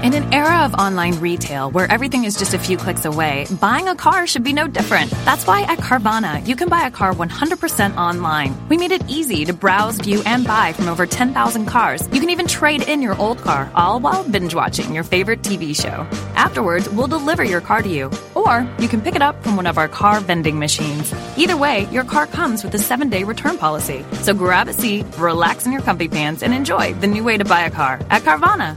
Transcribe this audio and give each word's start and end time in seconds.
In 0.00 0.14
an 0.14 0.32
era 0.32 0.64
of 0.64 0.74
online 0.74 1.18
retail 1.18 1.72
where 1.72 1.90
everything 1.90 2.22
is 2.22 2.36
just 2.36 2.54
a 2.54 2.58
few 2.58 2.76
clicks 2.76 3.04
away, 3.04 3.46
buying 3.60 3.88
a 3.88 3.96
car 3.96 4.28
should 4.28 4.44
be 4.44 4.52
no 4.52 4.68
different. 4.68 5.10
That's 5.24 5.44
why 5.44 5.62
at 5.62 5.78
Carvana, 5.78 6.46
you 6.46 6.54
can 6.54 6.68
buy 6.68 6.86
a 6.86 6.90
car 6.90 7.12
100% 7.12 7.96
online. 7.96 8.54
We 8.68 8.76
made 8.76 8.92
it 8.92 9.02
easy 9.08 9.44
to 9.44 9.52
browse, 9.52 9.98
view, 9.98 10.22
and 10.24 10.46
buy 10.46 10.72
from 10.72 10.86
over 10.86 11.04
10,000 11.04 11.66
cars. 11.66 12.08
You 12.12 12.20
can 12.20 12.30
even 12.30 12.46
trade 12.46 12.88
in 12.88 13.02
your 13.02 13.20
old 13.20 13.38
car, 13.38 13.68
all 13.74 13.98
while 13.98 14.22
binge 14.22 14.54
watching 14.54 14.94
your 14.94 15.02
favorite 15.02 15.42
TV 15.42 15.74
show. 15.74 16.06
Afterwards, 16.36 16.88
we'll 16.90 17.08
deliver 17.08 17.42
your 17.42 17.60
car 17.60 17.82
to 17.82 17.88
you, 17.88 18.08
or 18.36 18.68
you 18.78 18.86
can 18.86 19.00
pick 19.00 19.16
it 19.16 19.22
up 19.22 19.42
from 19.42 19.56
one 19.56 19.66
of 19.66 19.78
our 19.78 19.88
car 19.88 20.20
vending 20.20 20.60
machines. 20.60 21.12
Either 21.36 21.56
way, 21.56 21.88
your 21.90 22.04
car 22.04 22.28
comes 22.28 22.62
with 22.62 22.72
a 22.74 22.78
seven 22.78 23.08
day 23.08 23.24
return 23.24 23.58
policy. 23.58 24.04
So 24.22 24.32
grab 24.32 24.68
a 24.68 24.72
seat, 24.72 25.06
relax 25.18 25.66
in 25.66 25.72
your 25.72 25.82
comfy 25.82 26.06
pants, 26.06 26.44
and 26.44 26.54
enjoy 26.54 26.94
the 26.94 27.08
new 27.08 27.24
way 27.24 27.36
to 27.36 27.44
buy 27.44 27.62
a 27.62 27.70
car 27.70 27.98
at 28.10 28.22
Carvana. 28.22 28.76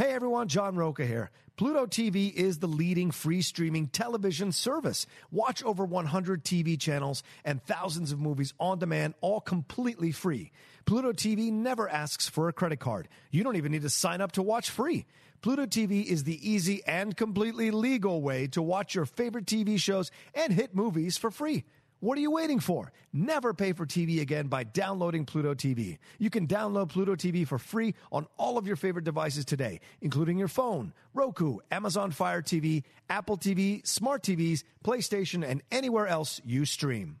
Hey 0.00 0.12
everyone, 0.12 0.48
John 0.48 0.76
Rocha 0.76 1.04
here. 1.04 1.30
Pluto 1.58 1.84
TV 1.84 2.32
is 2.32 2.58
the 2.58 2.66
leading 2.66 3.10
free 3.10 3.42
streaming 3.42 3.88
television 3.88 4.50
service. 4.50 5.04
Watch 5.30 5.62
over 5.62 5.84
100 5.84 6.42
TV 6.42 6.80
channels 6.80 7.22
and 7.44 7.62
thousands 7.62 8.10
of 8.10 8.18
movies 8.18 8.54
on 8.58 8.78
demand, 8.78 9.12
all 9.20 9.42
completely 9.42 10.10
free. 10.10 10.52
Pluto 10.86 11.12
TV 11.12 11.52
never 11.52 11.86
asks 11.86 12.30
for 12.30 12.48
a 12.48 12.52
credit 12.54 12.80
card. 12.80 13.08
You 13.30 13.44
don't 13.44 13.56
even 13.56 13.72
need 13.72 13.82
to 13.82 13.90
sign 13.90 14.22
up 14.22 14.32
to 14.32 14.42
watch 14.42 14.70
free. 14.70 15.04
Pluto 15.42 15.66
TV 15.66 16.02
is 16.06 16.24
the 16.24 16.50
easy 16.50 16.82
and 16.86 17.14
completely 17.14 17.70
legal 17.70 18.22
way 18.22 18.46
to 18.46 18.62
watch 18.62 18.94
your 18.94 19.04
favorite 19.04 19.44
TV 19.44 19.78
shows 19.78 20.10
and 20.34 20.50
hit 20.50 20.74
movies 20.74 21.18
for 21.18 21.30
free. 21.30 21.66
What 22.00 22.16
are 22.16 22.22
you 22.22 22.30
waiting 22.30 22.60
for? 22.60 22.92
Never 23.12 23.52
pay 23.52 23.74
for 23.74 23.84
TV 23.84 24.22
again 24.22 24.46
by 24.48 24.64
downloading 24.64 25.26
Pluto 25.26 25.52
TV. 25.52 25.98
You 26.18 26.30
can 26.30 26.46
download 26.46 26.88
Pluto 26.88 27.14
TV 27.14 27.46
for 27.46 27.58
free 27.58 27.94
on 28.10 28.26
all 28.38 28.56
of 28.56 28.66
your 28.66 28.76
favorite 28.76 29.04
devices 29.04 29.44
today, 29.44 29.80
including 30.00 30.38
your 30.38 30.48
phone, 30.48 30.94
Roku, 31.12 31.58
Amazon 31.70 32.10
Fire 32.10 32.40
TV, 32.40 32.84
Apple 33.10 33.36
TV, 33.36 33.86
smart 33.86 34.22
TVs, 34.22 34.64
PlayStation, 34.82 35.46
and 35.46 35.62
anywhere 35.70 36.06
else 36.06 36.40
you 36.42 36.64
stream. 36.64 37.20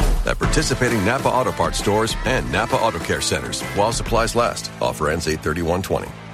At 0.25 0.39
participating 0.39 1.05
Napa 1.05 1.27
Auto 1.27 1.51
Parts 1.51 1.77
stores 1.77 2.15
and 2.25 2.49
Napa 2.51 2.75
Auto 2.75 2.99
Care 2.99 3.21
centers 3.21 3.61
while 3.75 3.91
supplies 3.91 4.35
last. 4.35 4.71
Offer 4.81 5.09
ends 5.09 5.27
83120. 5.27 6.30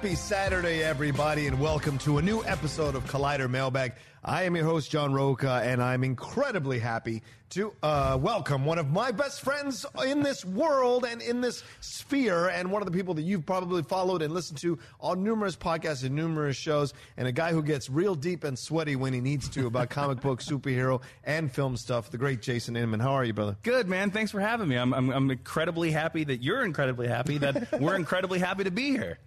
Happy 0.00 0.14
Saturday, 0.14 0.82
everybody, 0.82 1.46
and 1.46 1.60
welcome 1.60 1.98
to 1.98 2.16
a 2.16 2.22
new 2.22 2.42
episode 2.44 2.94
of 2.94 3.04
Collider 3.04 3.50
Mailbag. 3.50 3.92
I 4.24 4.44
am 4.44 4.56
your 4.56 4.64
host, 4.64 4.90
John 4.90 5.12
Rocha, 5.12 5.60
and 5.62 5.82
I'm 5.82 6.04
incredibly 6.04 6.78
happy 6.78 7.22
to 7.50 7.74
uh, 7.82 8.16
welcome 8.18 8.64
one 8.64 8.78
of 8.78 8.90
my 8.90 9.10
best 9.10 9.42
friends 9.42 9.84
in 10.06 10.22
this 10.22 10.42
world 10.42 11.04
and 11.04 11.20
in 11.20 11.42
this 11.42 11.62
sphere, 11.80 12.48
and 12.48 12.72
one 12.72 12.80
of 12.80 12.86
the 12.86 12.96
people 12.96 13.12
that 13.12 13.22
you've 13.24 13.44
probably 13.44 13.82
followed 13.82 14.22
and 14.22 14.32
listened 14.32 14.58
to 14.60 14.78
on 15.00 15.22
numerous 15.22 15.54
podcasts 15.54 16.02
and 16.02 16.16
numerous 16.16 16.56
shows, 16.56 16.94
and 17.18 17.28
a 17.28 17.32
guy 17.32 17.52
who 17.52 17.62
gets 17.62 17.90
real 17.90 18.14
deep 18.14 18.42
and 18.42 18.58
sweaty 18.58 18.96
when 18.96 19.12
he 19.12 19.20
needs 19.20 19.50
to 19.50 19.66
about 19.66 19.90
comic 19.90 20.22
book, 20.22 20.40
superhero, 20.42 21.02
and 21.24 21.52
film 21.52 21.76
stuff, 21.76 22.10
the 22.10 22.16
great 22.16 22.40
Jason 22.40 22.74
Inman. 22.74 23.00
How 23.00 23.12
are 23.12 23.24
you, 23.26 23.34
brother? 23.34 23.54
Good, 23.62 23.86
man. 23.86 24.10
Thanks 24.10 24.30
for 24.30 24.40
having 24.40 24.66
me. 24.66 24.76
I'm, 24.76 24.94
I'm, 24.94 25.10
I'm 25.10 25.30
incredibly 25.30 25.90
happy 25.90 26.24
that 26.24 26.42
you're 26.42 26.64
incredibly 26.64 27.06
happy 27.06 27.36
that 27.36 27.78
we're 27.78 27.96
incredibly 27.96 28.38
happy 28.38 28.64
to 28.64 28.70
be 28.70 28.92
here. 28.92 29.18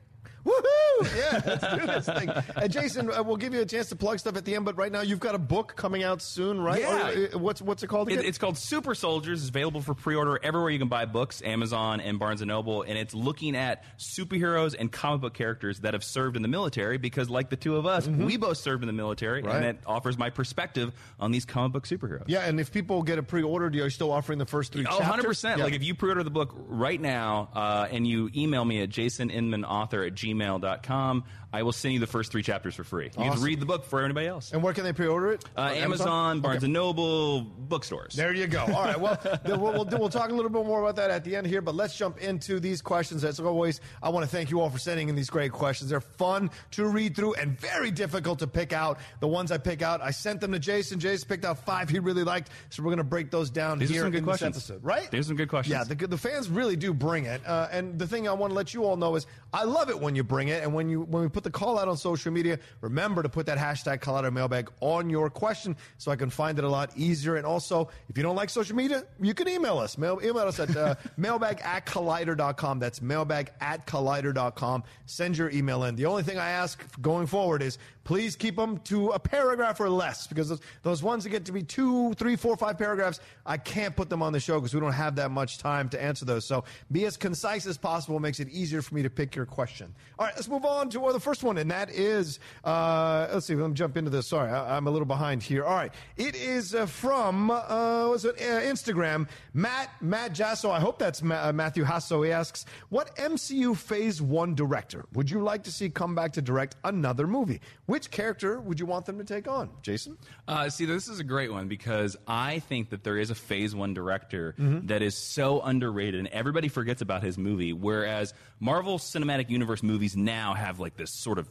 Woohoo! 0.46 1.16
Yeah, 1.18 1.42
let's 1.46 1.80
do 1.82 1.86
this 1.88 2.06
thing. 2.06 2.30
And 2.56 2.72
Jason, 2.72 3.10
uh, 3.12 3.24
we'll 3.24 3.38
give 3.38 3.54
you 3.54 3.62
a 3.62 3.66
chance 3.66 3.90
to 3.90 3.96
plug 3.96 4.20
stuff 4.20 4.36
at 4.38 4.46
the 4.46 4.56
end, 4.56 4.66
but 4.66 4.78
right 4.78 4.92
now 4.92 5.02
you've 5.02 5.20
got 5.20 5.36
a 5.36 5.40
book 5.40 5.74
coming 5.76 6.04
out 6.04 6.22
soon, 6.22 6.60
right? 6.62 6.82
Yeah. 6.82 7.10
Or, 7.10 7.36
uh, 7.36 7.38
what's 7.40 7.62
what's 7.62 7.84
it 7.84 7.88
called? 7.88 8.12
It, 8.12 8.24
it's 8.26 8.38
called 8.38 8.58
Super 8.58 8.94
Soldiers. 8.96 9.42
It's 9.42 9.50
available 9.50 9.82
for 9.82 9.94
pre-order 9.94 10.40
everywhere 10.44 10.70
you 10.70 10.80
can 10.80 10.88
buy 10.90 11.06
books, 11.06 11.42
Amazon 11.44 12.00
and 12.02 12.20
Barnes 12.20 12.42
and 12.42 12.50
Noble, 12.50 12.82
and 12.84 12.98
it's 12.98 13.14
looking 13.14 13.56
at 13.56 13.84
superheroes 13.98 14.76
and 14.78 14.92
comic 14.92 15.22
book 15.22 15.34
characters 15.34 15.80
that 15.82 15.94
have 15.94 16.04
served 16.04 16.36
in 16.36 16.42
the 16.42 16.48
military. 16.48 16.98
Because, 16.98 17.30
like 17.30 17.50
the 17.50 17.56
two 17.58 17.76
of 17.78 17.86
us, 17.86 18.08
we 18.08 18.38
both 18.38 18.58
served 18.58 18.84
in 18.84 18.88
the 18.88 18.94
military, 18.94 19.42
Mm-hmm. 19.42 19.48
Right. 19.48 19.56
and 19.58 19.66
it 19.66 19.80
offers 19.86 20.18
my 20.18 20.30
perspective 20.30 20.94
on 21.20 21.32
these 21.32 21.46
comic 21.46 21.72
book 21.74 21.88
superheroes. 21.88 22.26
yeah, 22.28 22.42
and 22.46 22.60
if 22.60 22.72
people 22.72 23.02
get 23.04 23.18
a 23.20 23.24
pre-order, 23.24 23.66
are 23.68 23.72
you 23.72 23.90
still 23.90 24.12
offering 24.12 24.40
the 24.40 24.46
first 24.46 24.72
three 24.74 24.86
Oh, 24.90 25.00
chapters? 25.00 25.42
100%. 25.44 25.58
Yeah. 25.58 25.64
Like 25.64 25.74
if 25.74 25.84
you 25.84 25.96
pre-order 25.96 26.24
the 26.24 26.30
book 26.32 26.54
right 26.68 27.00
now 27.02 27.50
uh, 27.54 27.88
and 27.92 28.06
you 28.08 28.30
email 28.36 28.64
me 28.64 28.82
at 28.82 28.90
jasoninmanauthor 28.90 30.08
at 30.08 30.14
gmail.com. 30.34 31.24
I 31.54 31.62
will 31.62 31.72
send 31.72 31.94
you 31.94 32.00
the 32.00 32.08
first 32.08 32.32
three 32.32 32.42
chapters 32.42 32.74
for 32.74 32.84
free. 32.84 33.12
You 33.16 33.30
can 33.32 33.40
read 33.42 33.60
the 33.60 33.68
book 33.68 33.86
for 33.86 34.04
anybody 34.04 34.26
else. 34.26 34.54
And 34.54 34.64
where 34.64 34.74
can 34.74 34.84
they 34.84 34.92
pre-order 34.92 35.34
it? 35.34 35.46
Uh, 35.56 35.70
Amazon, 35.76 36.40
Barnes 36.40 36.64
and 36.64 36.74
Noble, 36.74 37.42
bookstores. 37.42 38.16
There 38.16 38.34
you 38.34 38.48
go. 38.48 38.62
All 38.62 38.72
right. 38.86 39.00
Well, 39.00 39.20
we'll, 39.46 39.60
we'll, 39.60 39.86
do- 39.86 39.98
we'll 39.98 40.10
talk 40.10 40.32
a 40.32 40.34
little 40.34 40.50
bit 40.50 40.66
more 40.66 40.82
about 40.82 40.96
that 40.96 41.12
at 41.12 41.24
the 41.24 41.36
end 41.36 41.46
here, 41.46 41.62
but 41.62 41.76
let's 41.76 41.96
jump 41.96 42.18
into 42.18 42.60
these 42.60 42.82
questions. 42.82 43.24
As 43.24 43.40
always, 43.40 43.82
I 44.02 44.10
want 44.10 44.24
to 44.28 44.36
thank 44.36 44.50
you 44.50 44.62
all 44.62 44.72
for 44.72 44.80
sending 44.80 45.10
in 45.10 45.16
these 45.16 45.30
great 45.30 45.52
questions. 45.52 45.92
They're 45.92 46.02
fun 46.02 46.50
to 46.72 46.88
read 46.88 47.16
through 47.16 47.36
and 47.36 47.56
very 47.60 47.92
difficult 47.92 48.40
to 48.40 48.48
pick 48.48 48.74
out. 48.74 48.98
The 49.20 49.28
ones 49.28 49.52
I 49.52 49.60
pick 49.60 49.84
out, 49.84 50.02
I 50.02 50.10
sent 50.10 50.42
them 50.42 50.54
to 50.54 50.60
Jason. 50.60 51.00
Jason 51.00 51.28
picked 51.30 51.46
out 51.46 51.60
five 51.60 51.88
he 51.88 52.00
really 52.00 52.24
liked, 52.24 52.50
so 52.72 52.82
we're 52.82 52.90
going 52.90 52.98
to 52.98 53.04
break 53.04 53.30
those 53.30 53.52
down 53.52 53.78
These 53.78 53.92
here 53.92 54.08
in 54.08 54.24
questions. 54.24 54.56
this 54.56 54.72
episode. 54.72 54.84
Right? 54.84 55.12
These 55.12 55.20
are 55.20 55.28
some 55.28 55.36
good 55.38 55.50
questions. 55.50 55.72
Yeah, 55.72 55.84
the, 55.84 56.08
the 56.08 56.18
fans 56.18 56.50
really 56.50 56.76
do 56.78 56.96
bring 56.96 57.26
it. 57.26 57.46
Uh, 57.46 57.68
and 57.72 58.00
the 58.00 58.08
thing 58.08 58.28
I 58.28 58.34
want 58.34 58.50
to 58.50 58.56
let 58.56 58.74
you 58.74 58.86
all 58.86 58.98
know 58.98 59.16
is 59.16 59.28
I 59.54 59.66
love 59.66 59.92
it 59.92 60.00
when 60.00 60.16
you 60.16 60.23
bring 60.24 60.48
it. 60.48 60.64
And 60.64 60.74
when 60.74 60.90
you 60.90 61.02
when 61.02 61.24
we 61.24 61.30
put 61.30 61.44
the 61.44 61.52
call 61.52 61.78
out 61.78 61.88
on 61.88 61.98
social 61.98 62.32
media, 62.32 62.60
remember 62.82 63.24
to 63.24 63.30
put 63.30 63.46
that 63.46 63.58
hashtag 63.58 64.00
Collider 64.00 64.32
Mailbag 64.32 64.72
on 64.80 65.10
your 65.10 65.30
question 65.30 65.76
so 65.98 66.12
I 66.12 66.16
can 66.16 66.30
find 66.30 66.58
it 66.58 66.64
a 66.64 66.70
lot 66.70 66.92
easier. 66.96 67.36
And 67.36 67.46
also, 67.46 67.90
if 68.10 68.18
you 68.18 68.24
don't 68.24 68.36
like 68.36 68.50
social 68.50 68.76
media, 68.76 69.04
you 69.22 69.34
can 69.34 69.48
email 69.48 69.78
us. 69.78 69.98
Mail, 69.98 70.20
email 70.24 70.48
us 70.48 70.60
at 70.60 70.76
uh, 70.76 70.96
mailbag 71.18 71.62
at 71.64 71.86
collider.com. 71.86 72.80
That's 72.80 73.02
mailbag 73.02 73.52
at 73.62 73.86
collider.com. 73.88 74.84
Send 75.06 75.38
your 75.38 75.50
email 75.52 75.84
in. 75.84 75.96
The 75.96 76.06
only 76.06 76.24
thing 76.24 76.38
I 76.38 76.50
ask 76.50 76.84
going 77.02 77.28
forward 77.28 77.62
is 77.62 77.78
please 78.04 78.36
keep 78.36 78.56
them 78.56 78.78
to 78.80 79.10
a 79.10 79.20
paragraph 79.20 79.80
or 79.80 79.90
less 79.90 80.28
because 80.28 80.50
those, 80.50 80.62
those 80.82 81.04
ones 81.04 81.24
that 81.24 81.30
get 81.30 81.46
to 81.46 81.52
be 81.52 81.64
two, 81.64 82.14
three, 82.16 82.36
four, 82.36 82.58
five 82.58 82.78
paragraphs, 82.78 83.20
I 83.46 83.58
can't 83.58 83.96
put 83.96 84.10
them 84.10 84.22
on 84.22 84.34
the 84.34 84.40
show 84.40 84.60
because 84.60 84.74
we 84.74 84.80
don't 84.80 84.92
have 84.94 85.16
that 85.16 85.32
much 85.32 85.58
time 85.58 85.90
to 85.90 86.02
answer 86.02 86.26
those. 86.26 86.46
So 86.46 86.64
be 86.92 87.06
as 87.06 87.18
concise 87.18 87.66
as 87.66 87.78
possible 87.78 88.20
makes 88.20 88.40
it 88.40 88.50
easier 88.50 88.82
for 88.82 88.96
me 88.96 89.04
to 89.04 89.10
pick 89.10 89.36
your 89.36 89.46
question. 89.46 89.94
All 90.20 90.26
right, 90.26 90.36
let's 90.36 90.50
move 90.50 90.66
on 90.66 90.90
to 90.90 91.12
the 91.14 91.20
first 91.20 91.44
one, 91.44 91.58
and 91.58 91.70
that 91.72 91.90
is, 91.92 92.40
uh, 92.64 93.28
let's 93.32 93.46
see, 93.46 93.56
let 93.56 93.68
me 93.68 93.74
jump 93.74 93.98
into 93.98 94.10
this. 94.10 94.28
Sorry, 94.28 94.52
I, 94.52 94.76
I'm 94.76 94.88
a 94.88 94.92
little 94.92 95.06
behind 95.06 95.44
here. 95.44 95.64
All 95.64 95.76
right, 95.76 95.94
it 96.18 96.36
is 96.36 96.74
uh, 96.76 96.86
from, 96.86 97.52
uh, 97.52 98.08
what's 98.08 98.26
it, 98.26 98.36
uh, 98.38 98.62
Instagram, 98.62 99.28
Matt, 99.54 99.90
Matt 100.02 100.34
Jasso. 100.34 100.72
I 100.72 100.80
hope 100.80 100.98
that's 101.00 101.22
Ma- 101.22 101.50
uh, 101.50 101.54
Matthew 101.54 101.84
Hasso. 101.84 102.26
He 102.26 102.32
asks, 102.32 102.66
what 102.90 103.16
MCU 103.16 103.76
Phase 103.76 104.22
1 104.22 104.56
director 104.56 105.06
would 105.14 105.30
you 105.30 105.42
like 105.42 105.64
to 105.64 105.72
see 105.72 105.90
come 105.90 106.16
back 106.16 106.34
to 106.34 106.42
direct 106.42 106.76
another 106.84 107.28
movie? 107.28 107.62
Which 107.94 108.10
character 108.10 108.60
would 108.60 108.80
you 108.80 108.88
want 108.88 109.06
them 109.06 109.20
to 109.20 109.24
take 109.24 109.48
on? 109.48 109.70
Jason? 109.84 110.18
Uh, 110.48 110.68
see, 110.70 110.86
this 110.86 111.08
is 111.08 111.20
a 111.20 111.24
great 111.24 111.52
one 111.52 111.68
because 111.68 112.18
I 112.28 112.58
think 112.58 112.90
that 112.90 113.04
there 113.04 113.20
is 113.20 113.30
a 113.30 113.36
Phase 113.36 113.76
One 113.76 113.94
director 113.94 114.56
Mm-hmm. 114.60 114.88
that 114.88 115.04
is 115.04 115.16
so 115.16 115.62
underrated, 115.62 116.16
and 116.20 116.28
everybody 116.30 116.70
forgets 116.70 117.04
about 117.04 117.22
his 117.22 117.38
movie. 117.38 117.72
Whereas 117.72 118.34
Marvel 118.60 118.98
Cinematic 118.98 119.52
Universe 119.52 119.84
movies 119.84 120.18
now 120.18 120.56
have 120.56 120.80
like 120.80 120.98
this 120.98 121.12
sort 121.12 121.38
of 121.38 121.48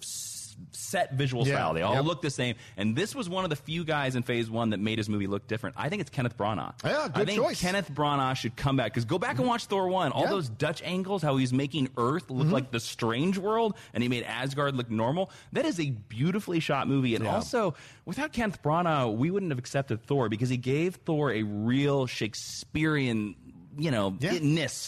set 0.70 1.14
visual 1.14 1.47
Yeah. 1.47 1.55
style. 1.55 1.75
They 1.75 1.82
all 1.82 1.94
Yep. 1.97 2.05
look 2.05 2.23
the 2.23 2.31
same, 2.31 2.55
and 2.76 2.94
this 2.97 3.14
was 3.14 3.29
one 3.29 3.44
of 3.44 3.50
the 3.50 3.56
few 3.56 3.85
guys 3.85 4.14
in 4.17 4.23
Phase 4.23 4.49
One 4.49 4.70
that 4.70 4.81
made 4.81 4.99
his 4.99 5.09
movie 5.09 5.26
look 5.26 5.47
different. 5.49 5.76
I 5.79 5.88
think 5.88 6.00
it's 6.00 6.11
Kenneth 6.11 6.37
Branagh. 6.38 6.73
Yeah, 6.85 7.09
good 7.09 7.23
I 7.23 7.25
think 7.25 7.41
choice. 7.43 7.61
Kenneth 7.61 7.91
Branagh 7.93 8.37
should 8.37 8.56
come 8.56 8.76
back 8.76 8.93
because 8.93 9.05
go 9.05 9.19
back 9.19 9.38
and 9.38 9.47
watch 9.49 9.67
Thor 9.67 9.88
One. 9.88 10.12
All 10.12 10.23
Yeah. 10.23 10.31
those 10.31 10.49
Dutch 10.49 10.82
angles, 10.85 11.23
how 11.23 11.37
he's 11.37 11.53
making 11.53 11.88
Earth 11.97 12.31
look 12.31 12.44
Mm-hmm. 12.47 12.53
like 12.53 12.70
the 12.70 12.81
strange 12.81 13.38
world, 13.38 13.76
and 13.94 14.03
he 14.03 14.09
made 14.09 14.23
Asgard 14.25 14.76
look 14.76 14.91
normal. 14.91 15.31
That 15.53 15.64
is 15.64 15.81
a 15.81 15.91
beautifully 15.91 16.61
shot 16.61 16.88
movie, 16.88 17.15
and 17.15 17.25
Yeah. 17.25 17.35
also 17.35 17.75
without 18.05 18.32
Kenneth 18.32 18.62
Branagh, 18.62 19.15
we 19.17 19.31
wouldn't 19.31 19.50
have 19.53 19.58
accepted 19.58 20.03
Thor 20.06 20.29
because 20.29 20.49
he 20.49 20.56
gave 20.56 20.97
Thor 20.97 21.32
a 21.32 21.43
real 21.43 22.06
Shakespearean, 22.06 23.35
you 23.77 23.91
know, 23.91 24.17
Yeah. 24.21 24.33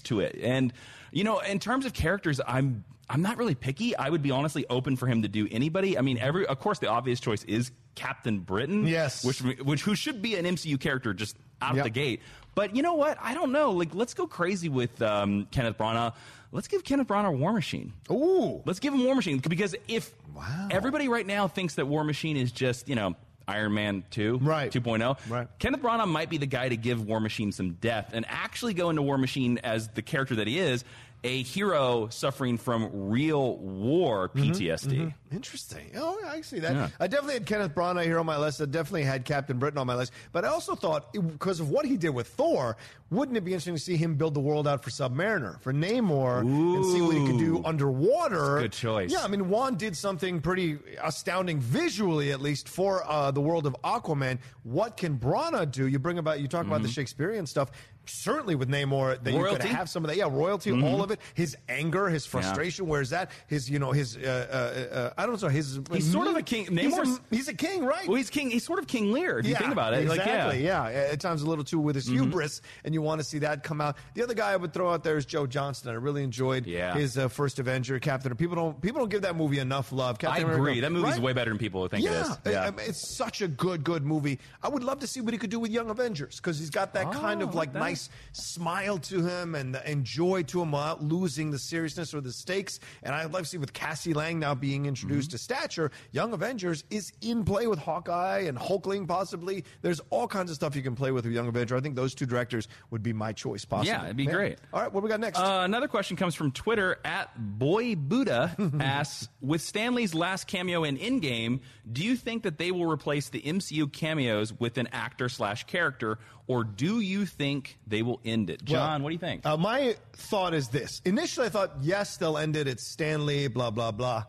to 0.05 0.21
it. 0.21 0.39
And 0.43 0.73
you 1.13 1.25
know, 1.25 1.39
in 1.41 1.59
terms 1.61 1.87
of 1.87 1.93
characters, 1.93 2.41
I'm 2.47 2.85
I'm 3.09 3.21
not 3.23 3.37
really 3.37 3.55
picky. 3.55 3.95
I 3.95 4.09
would 4.09 4.23
be 4.23 4.31
honestly 4.31 4.65
open 4.71 4.97
for 4.97 5.07
him 5.07 5.23
to 5.23 5.29
do 5.29 5.47
anybody. 5.51 5.99
I 5.99 6.01
mean, 6.01 6.19
every 6.19 6.47
of 6.47 6.59
course 6.59 6.79
the 6.79 6.89
obvious 6.89 7.21
choice 7.21 7.45
is 7.45 7.71
Captain 7.95 8.41
Britain, 8.41 8.87
Yes. 8.87 9.25
which 9.25 9.41
which 9.43 9.83
who 9.83 9.95
should 9.95 10.23
be 10.23 10.35
an 10.37 10.45
MCU 10.47 10.79
character 10.81 11.13
just 11.15 11.37
out 11.63 11.75
Yep. 11.77 11.79
of 11.79 11.85
the 11.85 11.91
gate. 11.91 12.21
But 12.55 12.75
you 12.75 12.83
know 12.83 12.95
what? 12.95 13.19
I 13.21 13.35
don't 13.35 13.53
know. 13.53 13.73
Like, 13.73 13.95
let's 13.95 14.15
go 14.15 14.27
crazy 14.27 14.69
with 14.69 15.03
um, 15.03 15.47
Kenneth 15.51 15.77
Branagh. 15.77 16.15
Let's 16.53 16.69
give 16.69 16.85
Kenneth 16.85 17.09
Branagh 17.09 17.37
War 17.37 17.53
Machine. 17.53 17.93
Ooh. 18.11 18.63
Let's 18.65 18.79
give 18.79 18.95
him 18.95 19.05
War 19.05 19.15
Machine 19.15 19.39
because 19.39 19.75
if 19.89 20.13
Wow. 20.35 20.69
everybody 20.71 21.09
right 21.09 21.27
now 21.27 21.47
thinks 21.47 21.75
that 21.77 21.87
War 21.87 22.03
Machine 22.05 22.37
is 22.37 22.51
just 22.53 22.89
you 22.89 22.95
know 22.97 23.15
Iron 23.46 23.75
Man 23.75 24.05
2, 24.11 24.38
Right. 24.38 24.70
2.0, 24.73 25.17
Right. 25.29 25.49
Kenneth 25.58 25.82
Branagh 25.82 26.08
might 26.08 26.31
be 26.31 26.38
the 26.38 26.46
guy 26.46 26.69
to 26.69 26.76
give 26.76 27.06
War 27.06 27.20
Machine 27.20 27.52
some 27.52 27.73
depth 27.75 28.14
and 28.14 28.25
actually 28.29 28.75
go 28.75 28.91
into 28.91 29.02
War 29.02 29.19
Machine 29.19 29.58
as 29.58 29.88
the 29.88 30.02
character 30.02 30.37
that 30.37 30.46
he 30.46 30.58
is, 30.58 30.85
a 31.25 31.43
hero 31.43 32.09
suffering 32.11 32.59
from 32.59 32.91
real 32.93 33.56
war 33.59 34.29
Mm-hmm. 34.29 34.50
PTSD. 34.53 35.15
Interesting. 35.32 35.91
Oh, 35.97 36.21
I 36.29 36.43
see 36.43 36.61
that. 36.61 36.75
Yeah. 36.75 36.88
I 37.00 37.06
definitely 37.09 37.35
had 37.35 37.47
Kenneth 37.47 37.75
Branagh 37.75 38.05
here 38.05 38.19
on 38.21 38.26
my 38.26 38.37
list. 38.38 38.61
I 38.61 38.67
definitely 38.67 39.03
had 39.03 39.25
Captain 39.25 39.59
Britain 39.59 39.79
on 39.79 39.87
my 39.87 39.94
list. 39.97 40.12
But 40.32 40.44
I 40.44 40.49
also 40.49 40.75
thought, 40.76 41.12
because 41.12 41.59
of 41.61 41.71
what 41.71 41.87
he 41.87 41.97
did 41.97 42.11
with 42.11 42.29
Thor, 42.29 42.76
wouldn't 43.11 43.37
it 43.37 43.41
be 43.41 43.53
interesting 43.53 43.75
to 43.75 43.81
see 43.81 43.97
him 43.97 44.15
build 44.15 44.35
the 44.35 44.41
world 44.41 44.69
out 44.69 44.85
for 44.85 44.91
Submariner, 44.91 45.61
for 45.61 45.73
Namor, 45.73 46.41
and 46.41 46.85
see 46.85 47.00
what 47.00 47.17
he 47.17 47.27
could 47.27 47.38
do 47.38 47.62
underwater? 47.65 48.61
Good 48.61 48.73
choice. 48.73 49.11
Yeah, 49.11 49.25
I 49.25 49.29
mean, 49.29 49.49
Wan 49.49 49.77
did 49.77 49.97
something 49.97 50.41
pretty 50.41 50.79
astounding 51.03 51.59
visually, 51.59 52.31
at 52.32 52.41
least, 52.41 52.69
for 52.69 53.03
uh, 53.11 53.31
the 53.31 53.41
world 53.41 53.67
of 53.67 53.75
Aquaman. 53.82 54.38
What 54.62 54.97
can 54.97 55.19
Branagh 55.19 55.70
do? 55.73 55.87
You 55.88 55.99
bring 55.99 56.19
about, 56.19 56.41
you 56.41 56.49
talk 56.49 56.67
about 56.67 56.82
the 56.82 56.88
Shakespearean 56.88 57.47
stuff. 57.47 57.70
Certainly 58.06 58.55
with 58.56 58.69
Namor, 58.69 59.23
that 59.23 59.33
you 59.33 59.39
Mm-hmm. 59.39 59.56
Could 59.56 59.65
have 59.65 59.89
some 59.91 60.05
of 60.05 60.09
that. 60.11 60.17
Yeah, 60.17 60.29
royalty, 60.31 60.73
all 60.73 61.03
of 61.03 61.11
it. 61.11 61.21
His 61.35 61.56
anger, 61.69 62.09
his 62.09 62.25
frustration. 62.27 62.87
Where's 62.87 63.11
that? 63.11 63.31
His, 63.47 63.69
you 63.71 63.79
know, 63.79 63.93
his. 63.93 64.17
Uh, 64.17 64.89
uh, 64.93 64.95
uh, 64.97 65.11
I 65.19 65.27
don't 65.27 65.41
know. 65.41 65.49
His. 65.49 65.81
He's 65.93 66.11
sort 66.11 66.27
of 66.29 66.37
a 66.37 66.43
king. 66.43 66.67
He's 66.77 66.97
a, 66.99 67.19
he's 67.31 67.49
a 67.49 67.55
king, 67.55 67.85
right? 67.85 68.06
Well, 68.06 68.17
he's 68.17 68.31
king. 68.31 68.51
He's 68.51 68.65
sort 68.65 68.79
of 68.79 68.87
King 68.87 69.12
Lear 69.12 69.39
if 69.39 69.47
you 69.47 69.55
think 69.55 69.73
about 69.73 69.95
it. 69.95 70.03
Exactly. 70.03 70.35
Like, 70.59 70.61
yeah. 70.61 70.89
yeah. 70.89 71.09
At 71.12 71.21
times 71.21 71.43
a 71.43 71.47
little 71.47 71.65
too 71.65 71.79
with 71.79 71.95
his 71.95 72.06
hubris, 72.06 72.62
and 72.85 72.95
you 72.95 73.03
want 73.03 73.21
to 73.21 73.25
see 73.25 73.39
that 73.41 73.62
come 73.62 73.81
out. 73.81 73.97
The 74.15 74.23
other 74.23 74.35
guy 74.35 74.53
I 74.53 74.56
would 74.56 74.73
throw 74.73 74.91
out 74.91 75.05
there 75.05 75.17
is 75.17 75.27
Joe 75.27 75.47
Johnston. 75.47 75.91
I 75.91 75.95
really 75.95 76.23
enjoyed 76.23 76.67
Yeah. 76.67 76.95
his 76.95 77.17
uh, 77.19 77.29
first 77.29 77.59
Avenger, 77.59 77.99
Captain. 77.99 78.35
People 78.37 78.56
don't 78.56 78.81
people 78.81 79.01
don't 79.01 79.11
give 79.11 79.23
that 79.23 79.37
movie 79.37 79.59
enough 79.59 79.93
love. 79.93 80.17
I 80.17 80.19
Captain 80.19 80.45
agree. 80.51 80.55
America, 80.61 80.81
That 80.83 80.93
movie's 80.93 81.12
right? 81.15 81.23
way 81.23 81.33
better 81.33 81.51
than 81.51 81.59
people 81.59 81.87
think 81.89 82.05
yeah, 82.05 82.21
it 82.45 82.49
is. 82.49 82.56
I- 82.56 82.67
I 82.67 82.71
mean, 82.71 82.87
it's 82.89 83.17
such 83.17 83.43
a 83.43 83.49
good, 83.49 83.85
good 83.85 84.05
movie. 84.05 84.39
I 84.62 84.69
would 84.69 84.83
love 84.85 85.01
to 85.01 85.06
see 85.06 85.21
what 85.21 85.33
he 85.35 85.39
could 85.39 85.51
do 85.51 85.59
with 85.61 85.71
Young 85.71 85.91
Avengers 85.91 86.37
because 86.37 86.59
he's 86.59 86.71
got 86.71 86.95
that 86.95 87.06
Oh, 87.09 87.11
kind 87.11 87.43
of 87.43 87.55
like 87.55 87.65
like 87.65 87.73
that. 87.73 87.79
Nice 87.94 88.11
smile 88.32 88.99
to 88.99 89.25
him 89.25 89.55
and, 89.55 89.76
and 89.76 90.05
joy 90.05 90.43
to 90.44 90.61
him 90.61 90.73
without 90.73 91.02
losing 91.02 91.50
the 91.52 91.58
seriousness 91.58 92.12
or 92.12 92.20
the 92.20 92.32
stakes. 92.32 92.81
And 93.02 93.14
I'd 93.14 93.32
love 93.32 93.43
to 93.43 93.49
see 93.49 93.58
with 93.58 93.73
Cassie 93.73 94.14
Lang 94.14 94.38
now 94.41 94.55
being 94.55 94.87
introduced 94.87 95.29
Mm-hmm. 95.31 95.37
to 95.37 95.38
Stature, 95.38 95.91
Young 96.11 96.32
Avengers 96.32 96.82
is 96.91 97.12
in 97.20 97.44
play 97.44 97.67
with 97.69 97.79
Hawkeye 97.79 98.41
and 98.41 98.58
Hulkling 98.58 99.06
possibly. 99.06 99.64
There's 99.82 100.00
all 100.11 100.26
kinds 100.26 100.50
of 100.50 100.56
stuff 100.56 100.75
you 100.75 100.82
can 100.82 100.94
play 100.96 101.12
with 101.12 101.25
with 101.25 101.32
Young 101.32 101.46
Avenger. 101.46 101.76
I 101.76 101.81
think 101.81 101.94
those 101.94 102.14
two 102.14 102.26
directors 102.26 102.67
would 102.91 103.02
be 103.02 103.12
my 103.12 103.32
choice 103.32 103.64
possibly. 103.64 103.91
Yeah, 103.93 104.05
it'd 104.05 104.17
be 104.17 104.26
great. 104.26 104.58
All 104.73 104.81
right, 104.82 104.93
what 104.93 105.02
we 105.05 105.08
got 105.08 105.20
next? 105.20 105.38
Uh, 105.38 105.61
another 105.64 105.87
question 105.88 106.17
comes 106.17 106.35
from 106.35 106.50
Twitter 106.50 106.99
at 107.05 107.31
Boy 107.58 107.94
Buddha 107.94 108.56
asks, 108.81 109.29
with 109.41 109.61
Stan 109.61 109.94
Lee's 109.94 110.14
last 110.14 110.46
cameo 110.49 110.82
in 110.85 110.96
Endgame, 110.96 111.61
do 111.91 112.02
you 112.02 112.17
think 112.17 112.43
that 112.43 112.58
they 112.58 112.70
will 112.73 112.87
replace 112.91 113.29
the 113.29 113.41
MCU 113.43 113.93
cameos 113.93 114.52
with 114.52 114.79
an 114.79 114.88
actor 114.93 115.29
slash 115.29 115.64
character, 115.64 116.19
or 116.46 116.64
do 116.64 117.00
you 117.00 117.25
think 117.26 117.79
they 117.87 118.02
will 118.02 118.20
end 118.25 118.50
it? 118.50 118.64
John, 118.64 119.00
Well, 119.00 119.05
what 119.05 119.08
do 119.11 119.14
you 119.14 119.19
think? 119.19 119.46
Uh, 119.46 119.56
my 119.56 119.96
thought 120.12 120.52
is 120.55 120.69
this. 120.69 121.00
Initially, 121.05 121.46
I 121.46 121.50
thought, 121.50 121.73
yes, 121.81 122.17
they'll 122.19 122.37
end 122.38 122.56
it. 122.56 122.69
It's 122.69 122.87
Stan 122.87 123.25
Lee, 123.26 123.46
blah, 123.49 123.70
blah, 123.70 123.91
blah. 123.93 124.25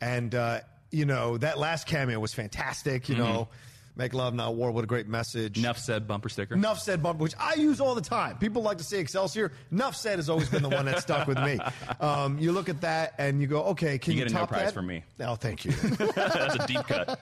And, 0.00 0.34
uh, 0.34 0.60
you 0.90 1.04
know, 1.04 1.36
that 1.38 1.58
last 1.58 1.86
cameo 1.86 2.20
was 2.20 2.32
fantastic. 2.32 3.08
You 3.08 3.16
know, 3.16 3.48
make 3.96 4.14
love, 4.14 4.32
not 4.34 4.54
war. 4.54 4.70
What 4.70 4.84
a 4.84 4.86
great 4.86 5.08
message. 5.08 5.54
Mm-hmm. 5.54 5.64
Enough 5.64 5.78
said. 5.78 6.06
Bumper 6.06 6.28
sticker. 6.28 6.54
Enough 6.54 6.78
said 6.78 7.02
bumper, 7.02 7.20
which 7.24 7.34
I 7.40 7.54
use 7.54 7.80
all 7.80 7.96
the 7.96 8.00
time. 8.00 8.38
People 8.38 8.62
like 8.62 8.78
to 8.78 8.84
say 8.84 9.00
Excelsior. 9.00 9.50
Enough 9.72 9.96
said 9.96 10.20
has 10.20 10.30
always 10.30 10.48
been 10.48 10.62
the 10.62 10.68
one 10.68 10.84
that 10.86 11.00
stuck 11.02 11.26
with 11.26 11.38
me. 11.38 11.58
Um, 12.00 12.38
you 12.38 12.52
look 12.52 12.68
at 12.68 12.82
that 12.82 13.14
and 13.18 13.40
you 13.40 13.48
go, 13.48 13.64
okay, 13.64 13.98
can 13.98 14.12
You 14.12 14.18
you, 14.20 14.24
get 14.26 14.30
a 14.32 14.34
no 14.36 14.46
prize 14.46 14.66
that? 14.66 14.74
from 14.74 14.86
me. 14.86 15.02
Oh, 15.20 15.34
thank 15.34 15.64
you. 15.64 15.72
That's 16.14 16.54
a 16.54 16.66
deep 16.68 16.86
cut. 16.86 17.18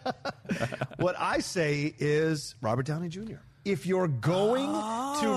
what 0.99 1.15
I 1.19 1.39
say 1.39 1.95
is 1.99 2.55
Robert 2.61 2.85
Downey 2.85 3.09
Jr. 3.09 3.37
If 3.67 3.85
you're 3.85 4.07
going 4.07 4.69
Oh. 4.69 5.19
to 5.21 5.29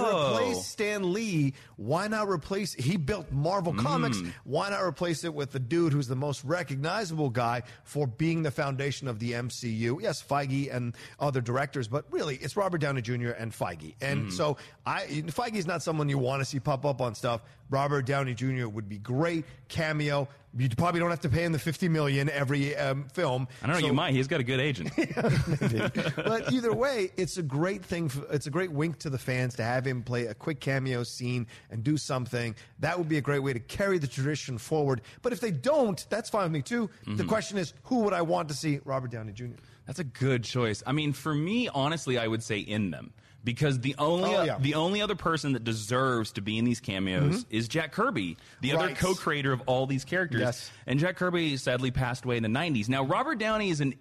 replace 0.45 0.65
Stan 0.67 1.13
Lee, 1.13 1.53
why 1.77 2.07
not 2.07 2.29
replace? 2.29 2.73
He 2.75 2.95
built 2.95 3.31
Marvel 3.31 3.73
Hmm. 3.73 3.79
Comics. 3.79 4.21
Why 4.43 4.69
not 4.69 4.83
replace 4.83 5.23
it 5.23 5.33
with 5.33 5.51
the 5.51 5.59
dude 5.59 5.93
who's 5.93 6.07
the 6.07 6.15
most 6.15 6.43
recognizable 6.43 7.29
guy 7.31 7.63
for 7.83 8.05
being 8.05 8.43
the 8.43 8.51
foundation 8.51 9.07
of 9.07 9.17
the 9.19 9.33
MCU? 9.33 9.99
Yes, 10.01 10.21
Feige 10.21 10.71
and 10.73 10.95
other 11.19 11.41
directors, 11.41 11.87
but 11.87 12.05
really, 12.11 12.35
it's 12.35 12.55
Robert 12.55 12.77
Downey 12.81 13.01
Jr. 13.01 13.29
and 13.31 13.51
Feige. 13.51 13.95
And 13.99 14.25
Hmm. 14.25 14.29
so, 14.29 14.57
I 14.85 15.05
Feige's 15.27 15.65
not 15.65 15.81
someone 15.81 16.07
you 16.07 16.19
want 16.19 16.41
to 16.41 16.45
see 16.45 16.59
pop 16.59 16.85
up 16.85 17.01
on 17.01 17.15
stuff. 17.15 17.41
Robert 17.71 18.05
Downey 18.05 18.33
Jr. 18.35 18.67
would 18.67 18.87
be 18.89 18.97
great 18.97 19.45
cameo. 19.69 20.27
You 20.57 20.67
probably 20.69 20.99
don't 20.99 21.11
have 21.11 21.21
to 21.21 21.29
pay 21.29 21.43
him 21.43 21.51
the 21.51 21.59
fifty 21.59 21.87
million 21.87 22.29
every 22.29 22.75
um, 22.75 23.07
film. 23.13 23.47
I 23.61 23.67
don't 23.67 23.75
know. 23.75 23.81
So- 23.81 23.87
you 23.87 23.93
might. 23.93 24.13
He's 24.13 24.27
got 24.27 24.39
a 24.39 24.43
good 24.43 24.59
agent. 24.59 24.91
but 26.15 26.51
either 26.51 26.73
way, 26.73 27.11
it's 27.17 27.37
a 27.37 27.43
great 27.43 27.85
thing. 27.85 28.09
For, 28.09 28.25
it's 28.33 28.47
a 28.47 28.49
great 28.49 28.71
wink 28.71 28.99
to 28.99 29.09
the 29.09 29.19
fans 29.19 29.55
to 29.55 29.63
have 29.63 29.85
him 29.85 30.01
play 30.01 30.25
a 30.25 30.33
quick 30.33 30.59
cameo 30.59 31.03
scene 31.03 31.45
and 31.69 31.83
do 31.83 31.97
something. 31.97 32.55
That 32.79 32.97
would 32.97 33.07
be 33.09 33.17
a 33.17 33.21
great 33.21 33.39
way 33.39 33.53
to 33.53 33.59
carry 33.59 33.99
the 33.99 34.07
tradition 34.07 34.57
forward. 34.57 35.01
But 35.21 35.33
if 35.33 35.39
they 35.39 35.51
don't, 35.51 36.03
that's 36.09 36.29
fine 36.29 36.43
with 36.43 36.51
me 36.51 36.61
too. 36.63 36.87
Mm-hmm. 36.87 37.17
The 37.17 37.25
question 37.25 37.57
is, 37.57 37.73
who 37.83 37.99
would 38.01 38.13
I 38.13 38.23
want 38.23 38.49
to 38.49 38.55
see 38.55 38.79
Robert 38.85 39.11
Downey 39.11 39.33
Jr.? 39.33 39.45
That's 39.85 39.99
a 39.99 40.03
good 40.03 40.43
choice. 40.43 40.83
I 40.85 40.91
mean, 40.91 41.13
for 41.13 41.33
me, 41.33 41.67
honestly, 41.67 42.17
I 42.17 42.27
would 42.27 42.43
say 42.43 42.59
in 42.59 42.91
them 42.91 43.13
because 43.43 43.79
the 43.79 43.95
only 43.97 44.35
Oh, 44.35 44.43
yeah. 44.43 44.57
the 44.59 44.75
only 44.75 45.01
other 45.01 45.15
person 45.15 45.53
that 45.53 45.63
deserves 45.63 46.31
to 46.33 46.41
be 46.41 46.57
in 46.57 46.65
these 46.65 46.79
cameos 46.79 47.43
mm-hmm. 47.43 47.55
is 47.55 47.67
Jack 47.67 47.91
Kirby, 47.91 48.37
the 48.61 48.73
other 48.75 48.93
co-creator 48.95 49.51
of 49.51 49.61
all 49.65 49.85
these 49.87 50.05
characters. 50.05 50.41
Yes. 50.41 50.71
And 50.85 50.99
Jack 50.99 51.15
Kirby 51.17 51.57
sadly 51.57 51.91
passed 51.91 52.25
away 52.25 52.37
in 52.37 52.43
the 52.43 52.49
'90s. 52.49 52.89
Now, 52.89 53.03
Robert 53.03 53.39
Downey 53.39 53.69
is 53.69 53.81
an 53.81 53.95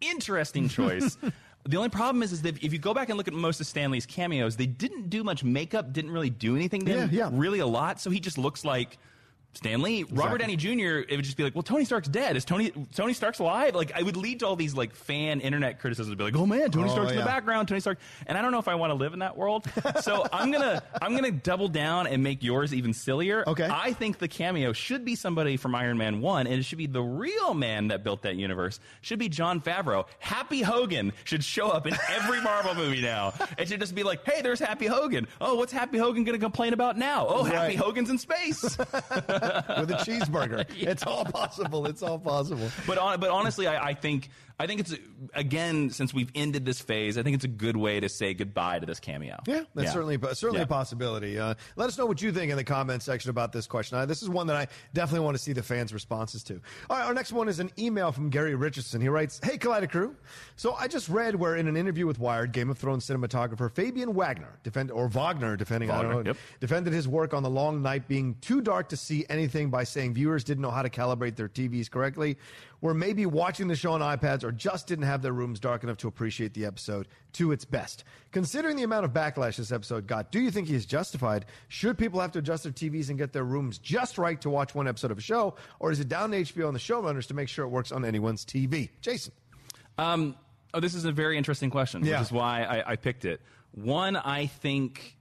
interesting 0.00 0.68
choice. 0.68 1.16
The 1.68 1.76
only 1.78 1.88
problem 1.88 2.22
is, 2.22 2.30
is 2.30 2.42
that 2.42 2.62
if 2.62 2.72
you 2.72 2.78
go 2.78 2.94
back 2.94 3.08
and 3.08 3.18
look 3.18 3.26
at 3.26 3.34
most 3.34 3.60
of 3.60 3.66
Stan 3.66 3.90
Lee's 3.90 4.06
cameos, 4.06 4.56
they 4.56 4.66
didn't 4.66 5.10
do 5.10 5.24
much 5.24 5.42
makeup, 5.42 5.92
didn't 5.92 6.12
really 6.12 6.30
do 6.30 6.54
anything 6.54 6.84
to 6.84 6.92
him, 6.92 7.10
Yeah, 7.10 7.28
yeah. 7.28 7.30
really 7.32 7.58
a 7.58 7.66
lot. 7.66 8.00
So 8.00 8.08
he 8.08 8.20
just 8.20 8.38
looks 8.38 8.64
like 8.64 8.98
Stan 9.56 9.80
Lee. 9.82 10.04
Robert 10.10 10.38
Downey 10.38 10.56
Jr. 10.56 11.00
It 11.08 11.16
would 11.16 11.24
just 11.24 11.36
be 11.36 11.42
like, 11.42 11.54
well, 11.54 11.62
Tony 11.62 11.84
Stark's 11.84 12.08
dead. 12.08 12.36
Is 12.36 12.44
Tony 12.44 12.72
Tony 12.94 13.12
Stark's 13.14 13.38
alive? 13.38 13.74
Like, 13.74 13.92
I 13.94 14.02
would 14.02 14.16
lead 14.16 14.40
to 14.40 14.46
all 14.46 14.56
these 14.56 14.74
like 14.74 14.94
fan 14.94 15.40
internet 15.40 15.80
criticisms. 15.80 16.12
To 16.12 16.16
be 16.16 16.24
like, 16.24 16.36
oh 16.36 16.46
man, 16.46 16.70
Tony 16.70 16.88
Oh, 16.90 16.92
Stark's 16.92 17.12
in 17.12 17.18
the 17.18 17.24
background. 17.24 17.68
Tony 17.68 17.80
Stark, 17.80 17.98
and 18.26 18.36
I 18.38 18.42
don't 18.42 18.52
know 18.52 18.58
if 18.58 18.68
I 18.68 18.74
want 18.74 18.90
to 18.90 18.94
live 18.94 19.12
in 19.12 19.20
that 19.20 19.36
world. 19.36 19.66
So 20.02 20.26
I'm 20.32 20.50
gonna 20.52 20.82
I'm 21.00 21.14
gonna 21.14 21.30
double 21.32 21.68
down 21.68 22.06
and 22.06 22.22
make 22.22 22.42
yours 22.42 22.74
even 22.74 22.92
sillier. 22.92 23.44
Okay. 23.46 23.68
I 23.70 23.92
think 23.92 24.18
the 24.18 24.28
cameo 24.28 24.72
should 24.72 25.04
be 25.04 25.14
somebody 25.14 25.56
from 25.56 25.74
Iron 25.74 25.96
Man 25.98 26.20
One, 26.20 26.46
and 26.46 26.56
it 26.58 26.64
should 26.64 26.78
be 26.78 26.86
the 26.86 27.02
real 27.02 27.54
man 27.54 27.88
that 27.88 28.04
built 28.04 28.22
that 28.22 28.36
universe. 28.36 28.78
Should 29.00 29.18
be 29.18 29.28
Jon 29.28 29.60
Favreau. 29.60 30.04
Happy 30.18 30.60
Hogan 30.62 31.12
should 31.24 31.42
show 31.42 31.68
up 31.68 31.86
in 31.86 31.94
every 32.10 32.40
Marvel 32.42 32.74
movie 32.74 33.00
now. 33.00 33.32
It 33.58 33.68
should 33.68 33.80
just 33.80 33.94
be 33.94 34.02
like, 34.02 34.24
hey, 34.24 34.42
there's 34.42 34.60
Happy 34.60 34.86
Hogan. 34.86 35.26
Oh, 35.40 35.54
what's 35.56 35.72
Happy 35.72 35.98
Hogan 35.98 36.24
gonna 36.24 36.38
complain 36.38 36.72
about 36.72 36.96
now? 36.98 37.26
Oh, 37.28 37.42
Happy 37.44 37.74
Hogan's 37.74 38.10
in 38.10 38.18
space. 38.18 38.76
with 39.80 39.90
a 39.90 39.94
cheeseburger. 39.94 40.64
It's 40.86 41.04
all 41.04 41.24
possible. 41.24 41.86
It's 41.86 42.02
all 42.02 42.18
possible. 42.18 42.70
But 42.86 42.98
on, 42.98 43.20
but 43.20 43.30
honestly, 43.30 43.66
I, 43.66 43.88
I 43.88 43.94
think 43.94 44.30
I 44.58 44.66
think 44.66 44.80
it's 44.80 44.94
again 45.34 45.90
since 45.90 46.14
we've 46.14 46.30
ended 46.34 46.64
this 46.64 46.80
phase, 46.80 47.18
I 47.18 47.22
think 47.22 47.34
it's 47.34 47.44
a 47.44 47.48
good 47.48 47.76
way 47.76 48.00
to 48.00 48.08
say 48.08 48.32
goodbye 48.32 48.78
to 48.78 48.86
this 48.86 49.00
cameo. 49.00 49.38
Yeah, 49.46 49.64
that's 49.74 49.92
certainly 49.92 50.18
certainly 50.32 50.58
Yeah. 50.60 50.64
a 50.64 50.66
possibility. 50.66 51.38
Uh, 51.38 51.54
let 51.76 51.88
us 51.88 51.98
know 51.98 52.06
what 52.06 52.22
you 52.22 52.32
think 52.32 52.50
in 52.50 52.56
the 52.56 52.64
comment 52.64 53.02
section 53.02 53.28
about 53.30 53.52
this 53.52 53.66
question. 53.66 53.98
Uh, 53.98 54.06
this 54.06 54.22
is 54.22 54.30
one 54.30 54.46
that 54.46 54.56
I 54.56 54.68
definitely 54.94 55.24
want 55.26 55.36
to 55.36 55.42
see 55.42 55.52
the 55.52 55.62
fans' 55.62 55.92
responses 55.92 56.42
to. 56.44 56.60
All 56.88 56.96
right, 56.96 57.04
our 57.04 57.12
next 57.12 57.32
one 57.32 57.48
is 57.48 57.60
an 57.60 57.70
email 57.78 58.12
from 58.12 58.30
Gary 58.30 58.54
Richardson. 58.54 59.00
He 59.02 59.08
writes, 59.10 59.40
"Hey, 59.44 59.58
Collider 59.58 59.90
Crew. 59.90 60.16
So 60.56 60.72
I 60.74 60.88
just 60.88 61.10
read 61.10 61.34
where 61.34 61.56
in 61.56 61.68
an 61.68 61.76
interview 61.76 62.06
with 62.06 62.18
Wired, 62.18 62.52
Game 62.52 62.70
of 62.70 62.78
Thrones 62.78 63.06
cinematographer 63.06 63.70
Fabian 63.70 64.14
Wagner, 64.14 64.58
defend 64.62 64.90
or 64.90 65.08
Wagner, 65.08 65.56
depending 65.56 65.90
I 65.90 66.00
don't 66.00 66.12
know, 66.12 66.30
yep. 66.30 66.36
defended 66.60 66.94
his 66.94 67.06
work 67.06 67.34
on 67.34 67.42
the 67.42 67.50
Long 67.50 67.82
Night 67.82 68.08
being 68.08 68.36
too 68.40 68.62
dark 68.62 68.88
to 68.88 68.96
see 68.96 69.26
anything 69.28 69.68
by 69.68 69.84
saying 69.84 70.14
viewers 70.14 70.44
didn't 70.44 70.62
know 70.62 70.70
how 70.70 70.82
to 70.82 70.88
calibrate 70.90 71.36
their 71.36 71.48
TVs 71.48 71.90
correctly, 71.90 72.38
or 72.80 72.94
maybe 72.94 73.26
watching 73.26 73.68
the 73.68 73.76
show 73.76 73.92
on 73.92 74.00
iPads, 74.00 74.44
or 74.46 74.52
just 74.52 74.86
didn't 74.86 75.04
have 75.04 75.20
their 75.22 75.32
rooms 75.32 75.60
dark 75.60 75.82
enough 75.82 75.96
to 75.98 76.08
appreciate 76.08 76.54
the 76.54 76.64
episode 76.64 77.08
to 77.34 77.52
its 77.52 77.64
best. 77.64 78.04
Considering 78.32 78.76
the 78.76 78.82
amount 78.84 79.04
of 79.04 79.12
backlash 79.12 79.56
this 79.56 79.72
episode 79.72 80.06
got, 80.06 80.30
do 80.32 80.40
you 80.40 80.50
think 80.50 80.68
he 80.68 80.74
is 80.74 80.86
justified? 80.86 81.44
Should 81.68 81.98
people 81.98 82.20
have 82.20 82.32
to 82.32 82.38
adjust 82.38 82.62
their 82.62 82.72
TVs 82.72 83.08
and 83.10 83.18
get 83.18 83.32
their 83.32 83.44
rooms 83.44 83.78
just 83.78 84.16
right 84.18 84.40
to 84.40 84.48
watch 84.48 84.74
one 84.74 84.88
episode 84.88 85.10
of 85.10 85.18
a 85.18 85.22
show, 85.22 85.56
or 85.80 85.90
is 85.90 86.00
it 86.00 86.08
down 86.08 86.30
to 86.30 86.38
HBO 86.42 86.66
and 86.68 86.74
the 86.74 86.80
showrunners 86.80 87.26
to 87.26 87.34
make 87.34 87.48
sure 87.48 87.64
it 87.64 87.68
works 87.68 87.92
on 87.92 88.04
anyone's 88.04 88.44
TV? 88.44 88.90
Jason. 89.00 89.32
Um, 89.98 90.36
oh, 90.74 90.80
this 90.80 90.94
is 90.94 91.04
a 91.04 91.12
very 91.12 91.36
interesting 91.36 91.70
question, 91.70 92.04
Yeah. 92.04 92.18
which 92.20 92.28
is 92.28 92.32
why 92.32 92.62
I, 92.62 92.92
I 92.92 92.96
picked 92.96 93.24
it. 93.24 93.40
One, 93.72 94.16
I 94.16 94.46
think 94.46 95.16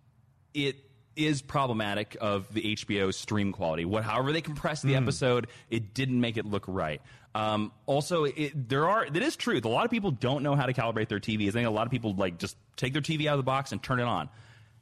it 0.54 0.78
is 1.16 1.42
problematic 1.42 2.18
of 2.20 2.54
the 2.54 2.76
HBO 2.76 3.14
stream 3.14 3.52
quality. 3.52 3.86
What, 3.86 4.04
however 4.04 4.32
they 4.32 4.42
compressed 4.42 4.84
the 4.84 4.96
episode, 4.96 5.48
it 5.70 5.94
didn't 5.94 6.20
make 6.20 6.38
it 6.38 6.46
look 6.46 6.66
right. 6.68 7.02
Um, 7.34 7.72
also, 7.86 8.24
it, 8.24 8.70
there 8.70 8.88
are 8.88 9.10
that 9.10 9.22
is 9.22 9.36
truth. 9.36 9.66
A 9.66 9.70
lot 9.70 9.86
of 9.86 9.92
people 9.92 10.12
don't 10.12 10.42
know 10.42 10.56
how 10.56 10.66
to 10.66 10.74
calibrate 10.74 11.10
their 11.10 11.20
TVs. 11.20 11.50
I 11.50 11.52
think 11.52 11.68
a 11.68 11.72
lot 11.72 11.86
of 11.86 11.92
people 11.92 12.14
like 12.16 12.38
just 12.38 12.56
take 12.78 12.94
their 12.94 13.02
TV 13.02 13.28
out 13.28 13.34
of 13.34 13.40
the 13.40 13.44
box 13.44 13.72
and 13.74 13.84
turn 13.84 14.00
it 14.00 14.06
on. 14.06 14.30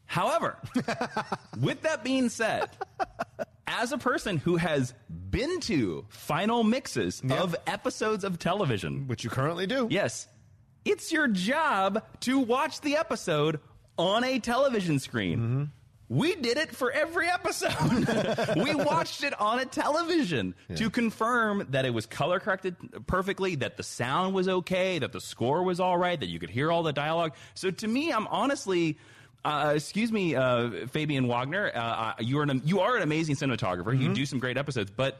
However, 0.05 0.57
with 1.59 1.81
that 1.81 2.03
being 2.03 2.29
said, 2.29 2.69
as 3.67 3.91
a 3.91 3.97
person 3.97 4.37
who 4.37 4.57
has 4.57 4.93
been 5.09 5.59
to 5.61 6.05
final 6.09 6.63
mixes 6.63 7.23
of 7.31 7.55
episodes 7.65 8.23
of 8.23 8.37
television, 8.37 9.07
Which 9.07 9.23
you 9.23 9.29
currently 9.29 9.65
do. 9.65 9.87
Yes. 9.89 10.27
It's 10.85 11.11
your 11.11 11.27
job 11.27 12.03
to 12.21 12.39
watch 12.39 12.81
the 12.81 12.97
episode 12.97 13.61
on 13.97 14.23
a 14.23 14.39
television 14.39 14.99
screen. 14.99 15.71
We 16.09 16.35
did 16.35 16.57
it 16.57 16.75
for 16.75 16.91
every 16.91 17.27
episode. 17.27 18.55
we 18.63 18.75
watched 18.75 19.23
it 19.23 19.39
on 19.39 19.59
a 19.59 19.65
television 19.65 20.53
to 20.75 20.89
confirm 20.89 21.67
that 21.71 21.85
it 21.85 21.93
was 21.93 22.05
color 22.05 22.39
corrected 22.39 22.75
perfectly, 23.07 23.55
that 23.55 23.77
the 23.77 23.83
sound 23.83 24.33
was 24.35 24.47
okay, 24.47 24.99
that 24.99 25.11
the 25.11 25.21
score 25.21 25.63
was 25.63 25.79
all 25.79 25.97
right, 25.97 26.19
that 26.19 26.27
you 26.27 26.39
could 26.39 26.49
hear 26.49 26.71
all 26.71 26.83
the 26.83 26.93
dialogue. 26.93 27.33
So 27.53 27.71
to 27.71 27.87
me, 27.87 28.11
I'm 28.11 28.27
honestly. 28.27 28.97
Uh, 29.45 29.73
excuse 29.75 30.09
me, 30.09 30.35
uh, 30.35 30.87
Fabian 30.87 31.27
Wagner. 31.27 31.69
Uh, 31.75 32.13
you 32.19 32.39
are 32.39 32.43
an 32.43 32.61
you 32.63 32.79
are 32.79 32.95
an 32.95 33.01
amazing 33.01 33.35
cinematographer. 33.35 33.97
You 33.99 34.13
do 34.13 34.25
some 34.25 34.39
great 34.39 34.57
episodes, 34.57 34.89
but 34.95 35.19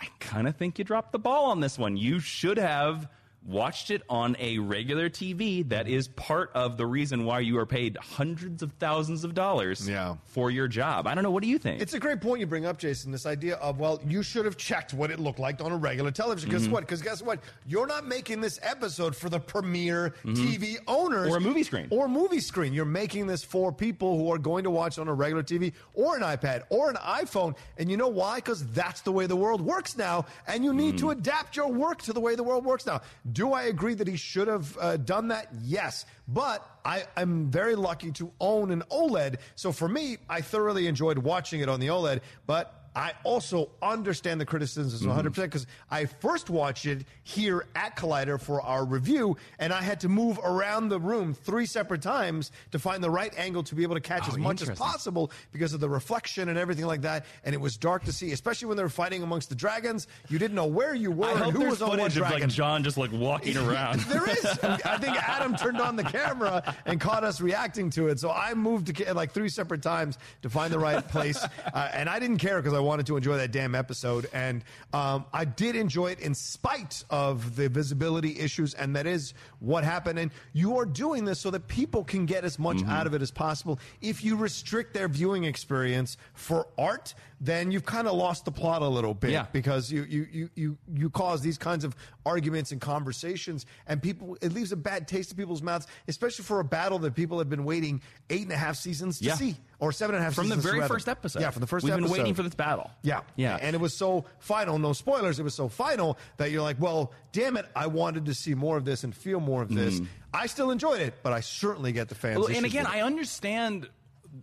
I 0.00 0.06
kind 0.20 0.46
of 0.46 0.54
think 0.54 0.78
you 0.78 0.84
dropped 0.84 1.10
the 1.10 1.18
ball 1.18 1.46
on 1.46 1.58
this 1.58 1.76
one. 1.76 1.96
You 1.96 2.20
should 2.20 2.58
have 2.58 3.08
watched 3.46 3.90
it 3.90 4.02
on 4.08 4.36
a 4.38 4.58
regular 4.58 5.08
TV 5.08 5.68
that 5.68 5.88
is 5.88 6.08
part 6.08 6.50
of 6.54 6.76
the 6.76 6.84
reason 6.86 7.24
why 7.24 7.40
you 7.40 7.58
are 7.58 7.66
paid 7.66 7.96
hundreds 7.96 8.62
of 8.62 8.72
thousands 8.80 9.22
of 9.24 9.34
dollars 9.34 9.88
Yeah. 9.88 10.16
for 10.26 10.50
your 10.50 10.68
job. 10.68 11.06
I 11.06 11.14
don't 11.14 11.22
know. 11.24 11.30
What 11.30 11.42
do 11.42 11.48
you 11.48 11.58
think? 11.58 11.80
It's 11.80 11.94
a 11.94 12.00
great 12.00 12.20
point 12.20 12.40
you 12.40 12.46
bring 12.46 12.66
up, 12.66 12.78
Jason. 12.78 13.12
This 13.12 13.24
idea 13.26 13.54
of 13.56 13.78
well, 13.78 14.00
you 14.06 14.22
should 14.22 14.44
have 14.44 14.56
checked 14.56 14.92
what 14.94 15.10
it 15.10 15.20
looked 15.20 15.38
like 15.38 15.62
on 15.62 15.70
a 15.72 15.76
regular 15.76 16.10
television. 16.10 16.50
Mm-hmm. 16.50 16.72
What? 16.72 16.80
Because 16.80 17.02
guess 17.02 17.22
what? 17.22 17.40
You're 17.66 17.86
not 17.86 18.06
making 18.06 18.40
this 18.40 18.58
episode 18.62 19.14
for 19.14 19.28
the 19.28 19.38
premier 19.40 20.14
TV 20.24 20.76
owners 20.86 21.26
Mm-hmm. 21.26 21.32
Or 21.32 21.36
a 21.36 21.40
movie 21.40 21.62
screen. 21.62 21.86
or 21.90 22.08
movie 22.08 22.40
screen. 22.40 22.72
You're 22.72 22.84
making 22.84 23.26
this 23.26 23.44
for 23.44 23.70
people 23.72 24.16
who 24.18 24.32
are 24.32 24.38
going 24.38 24.64
to 24.64 24.70
watch 24.70 24.98
on 24.98 25.08
a 25.08 25.14
regular 25.14 25.42
TV 25.42 25.72
or 25.94 26.16
an 26.16 26.22
iPad 26.22 26.62
or 26.68 26.90
an 26.90 26.96
iPhone. 26.96 27.56
And 27.78 27.90
you 27.90 27.96
know 27.96 28.08
why? 28.08 28.36
Because 28.36 28.66
that's 28.72 29.02
the 29.02 29.12
way 29.12 29.26
the 29.26 29.36
world 29.36 29.60
works 29.60 29.96
now, 29.96 30.26
and 30.48 30.64
you 30.64 30.72
need 30.74 30.94
Mm. 30.96 30.98
to 30.98 31.10
adapt 31.10 31.56
your 31.56 31.68
work 31.72 32.02
to 32.02 32.12
the 32.12 32.20
way 32.20 32.34
the 32.34 32.42
world 32.42 32.64
works 32.64 32.86
now. 32.86 33.00
Do 33.36 33.52
I 33.52 33.64
agree 33.64 33.92
that 33.92 34.08
he 34.08 34.16
should 34.16 34.48
have 34.48 34.78
uh, 34.78 34.96
done 34.96 35.28
that? 35.28 35.48
Yes, 35.62 36.06
but 36.26 36.66
I, 36.86 37.04
I'm 37.18 37.50
very 37.50 37.74
lucky 37.74 38.10
to 38.12 38.32
own 38.40 38.70
an 38.70 38.82
OLED. 38.90 39.40
So 39.56 39.72
for 39.72 39.86
me, 39.86 40.16
I 40.26 40.40
thoroughly 40.40 40.86
enjoyed 40.86 41.18
watching 41.18 41.60
it 41.60 41.68
on 41.68 41.78
the 41.78 41.88
OLED, 41.88 42.22
but 42.46 42.85
I 42.96 43.12
also 43.24 43.68
understand 43.82 44.40
the 44.40 44.46
criticisms 44.46 45.02
100% 45.02 45.34
because 45.34 45.66
I 45.90 46.06
first 46.06 46.48
watched 46.48 46.86
it 46.86 47.04
here 47.24 47.66
at 47.76 47.94
Collider 47.94 48.40
for 48.40 48.62
our 48.62 48.86
review, 48.86 49.36
and 49.58 49.70
I 49.72 49.82
had 49.82 50.00
to 50.00 50.08
move 50.08 50.38
around 50.42 50.88
the 50.88 50.98
room 50.98 51.34
three 51.34 51.66
separate 51.66 52.00
times 52.00 52.50
to 52.72 52.78
find 52.78 53.04
the 53.04 53.10
right 53.10 53.32
angle 53.36 53.62
to 53.64 53.74
be 53.74 53.82
able 53.82 53.96
to 53.96 54.00
catch 54.00 54.22
Oh, 54.24 54.28
as 54.32 54.38
much 54.38 54.62
as 54.62 54.70
possible 54.70 55.30
because 55.52 55.74
of 55.74 55.80
the 55.80 55.88
reflection 55.90 56.48
and 56.48 56.58
everything 56.58 56.86
like 56.86 57.02
that. 57.02 57.26
And 57.44 57.54
it 57.54 57.60
was 57.60 57.76
dark 57.76 58.04
to 58.04 58.12
see, 58.14 58.32
especially 58.32 58.68
when 58.68 58.78
they 58.78 58.82
were 58.82 58.88
fighting 58.88 59.22
amongst 59.22 59.50
the 59.50 59.54
dragons. 59.54 60.06
You 60.30 60.38
didn't 60.38 60.54
know 60.54 60.64
where 60.66 60.94
you 60.94 61.10
were 61.12 61.26
I 61.26 61.42
and 61.48 61.52
who 61.52 61.66
was 61.66 61.82
on 61.82 61.90
what 61.90 61.98
footage 61.98 62.16
of 62.16 62.22
dragon. 62.28 62.40
like 62.40 62.48
John 62.48 62.82
just 62.82 62.96
like 62.96 63.12
walking 63.12 63.56
around. 63.68 64.00
there 64.00 64.26
is. 64.30 64.44
I 64.62 64.96
think 64.98 65.16
Adam 65.22 65.54
turned 65.54 65.82
on 65.82 65.96
the 65.96 66.04
camera 66.04 66.74
and 66.86 66.98
caught 66.98 67.24
us 67.24 67.42
reacting 67.42 67.90
to 67.90 68.08
it. 68.08 68.18
So 68.20 68.30
I 68.30 68.54
moved 68.54 68.96
to 68.96 69.12
like 69.14 69.32
three 69.32 69.50
separate 69.50 69.82
times 69.82 70.16
to 70.40 70.48
find 70.48 70.72
the 70.72 70.78
right 70.78 71.06
place, 71.06 71.44
uh, 71.44 71.90
and 71.92 72.08
I 72.08 72.18
didn't 72.18 72.38
care 72.38 72.56
because 72.62 72.72
I 72.72 72.85
wanted 72.86 73.06
to 73.06 73.16
enjoy 73.16 73.36
that 73.36 73.52
damn 73.52 73.74
episode. 73.74 74.28
And 74.32 74.64
um, 74.94 75.24
I 75.32 75.44
did 75.44 75.76
enjoy 75.76 76.12
it 76.12 76.20
in 76.20 76.34
spite 76.34 77.04
of 77.10 77.56
the 77.56 77.68
visibility 77.68 78.38
issues, 78.38 78.72
and 78.74 78.96
that 78.96 79.06
is 79.06 79.34
what 79.58 79.84
happened. 79.84 80.18
And 80.18 80.30
you 80.52 80.78
are 80.78 80.86
doing 80.86 81.24
this 81.24 81.40
so 81.40 81.50
that 81.50 81.66
people 81.68 82.04
can 82.04 82.24
get 82.26 82.44
as 82.44 82.58
much 82.58 82.82
out 82.84 83.06
of 83.06 83.14
it 83.14 83.22
as 83.22 83.30
possible. 83.30 83.78
If 84.00 84.24
you 84.24 84.36
restrict 84.36 84.94
their 84.94 85.08
viewing 85.08 85.44
experience 85.44 86.16
for 86.34 86.68
art, 86.78 87.14
then 87.40 87.70
you've 87.70 87.84
kind 87.84 88.06
of 88.08 88.14
lost 88.14 88.44
the 88.46 88.52
plot 88.52 88.80
a 88.80 88.88
little 88.88 89.12
bit 89.12 89.30
Yeah. 89.30 89.44
because 89.52 89.92
you 89.92 90.04
you 90.04 90.26
you 90.32 90.50
you 90.54 90.78
you 90.94 91.10
cause 91.10 91.42
these 91.42 91.58
kinds 91.58 91.84
of 91.84 91.94
arguments 92.24 92.72
and 92.72 92.80
conversations, 92.80 93.66
and 93.86 94.02
people 94.02 94.38
it 94.40 94.52
leaves 94.52 94.72
a 94.72 94.76
bad 94.76 95.06
taste 95.06 95.32
in 95.32 95.36
people's 95.36 95.60
mouths, 95.60 95.86
especially 96.08 96.44
for 96.44 96.60
a 96.60 96.64
battle 96.64 96.98
that 97.00 97.14
people 97.14 97.38
have 97.38 97.50
been 97.50 97.64
waiting 97.64 98.00
eight 98.30 98.42
and 98.42 98.52
a 98.52 98.56
half 98.56 98.76
seasons 98.76 99.18
to 99.18 99.24
Yeah. 99.26 99.34
see, 99.34 99.56
or 99.78 99.92
seven 99.92 100.14
and 100.14 100.22
a 100.22 100.24
half 100.24 100.34
From 100.34 100.48
the 100.48 100.56
very 100.56 100.80
first 100.88 101.08
episode. 101.08 101.40
Yeah, 101.40 101.50
from 101.50 101.60
the 101.60 101.66
1st 101.66 101.82
We've 101.82 101.92
episode. 101.92 102.06
been 102.08 102.12
waiting 102.18 102.34
for 102.34 102.42
this 102.42 102.54
battle. 102.54 102.90
Yeah, 103.02 103.20
Yeah. 103.36 103.58
and 103.60 103.74
it 103.74 103.78
was 103.80 103.96
so 103.96 104.24
final. 104.38 104.78
No 104.78 104.92
spoilers. 104.92 105.38
It 105.38 105.42
was 105.42 105.54
so 105.54 105.68
final 105.68 106.16
that 106.38 106.50
you're 106.50 106.62
like, 106.62 106.80
well, 106.80 107.12
damn 107.32 107.56
it, 107.56 107.66
I 107.76 107.86
wanted 107.88 108.26
to 108.26 108.34
see 108.34 108.54
more 108.54 108.76
of 108.76 108.84
this 108.84 109.04
and 109.04 109.14
feel 109.14 109.40
more 109.40 109.62
of 109.62 109.68
this. 109.74 109.96
Mm-hmm. 109.96 110.06
I 110.32 110.46
still 110.46 110.70
enjoyed 110.70 111.00
it, 111.00 111.14
but 111.22 111.32
I 111.32 111.40
certainly 111.40 111.92
get 111.92 112.08
the 112.08 112.14
fans. 112.14 112.38
Well, 112.38 112.48
and 112.48 112.64
again. 112.66 112.86
I 112.86 113.00
understand 113.00 113.88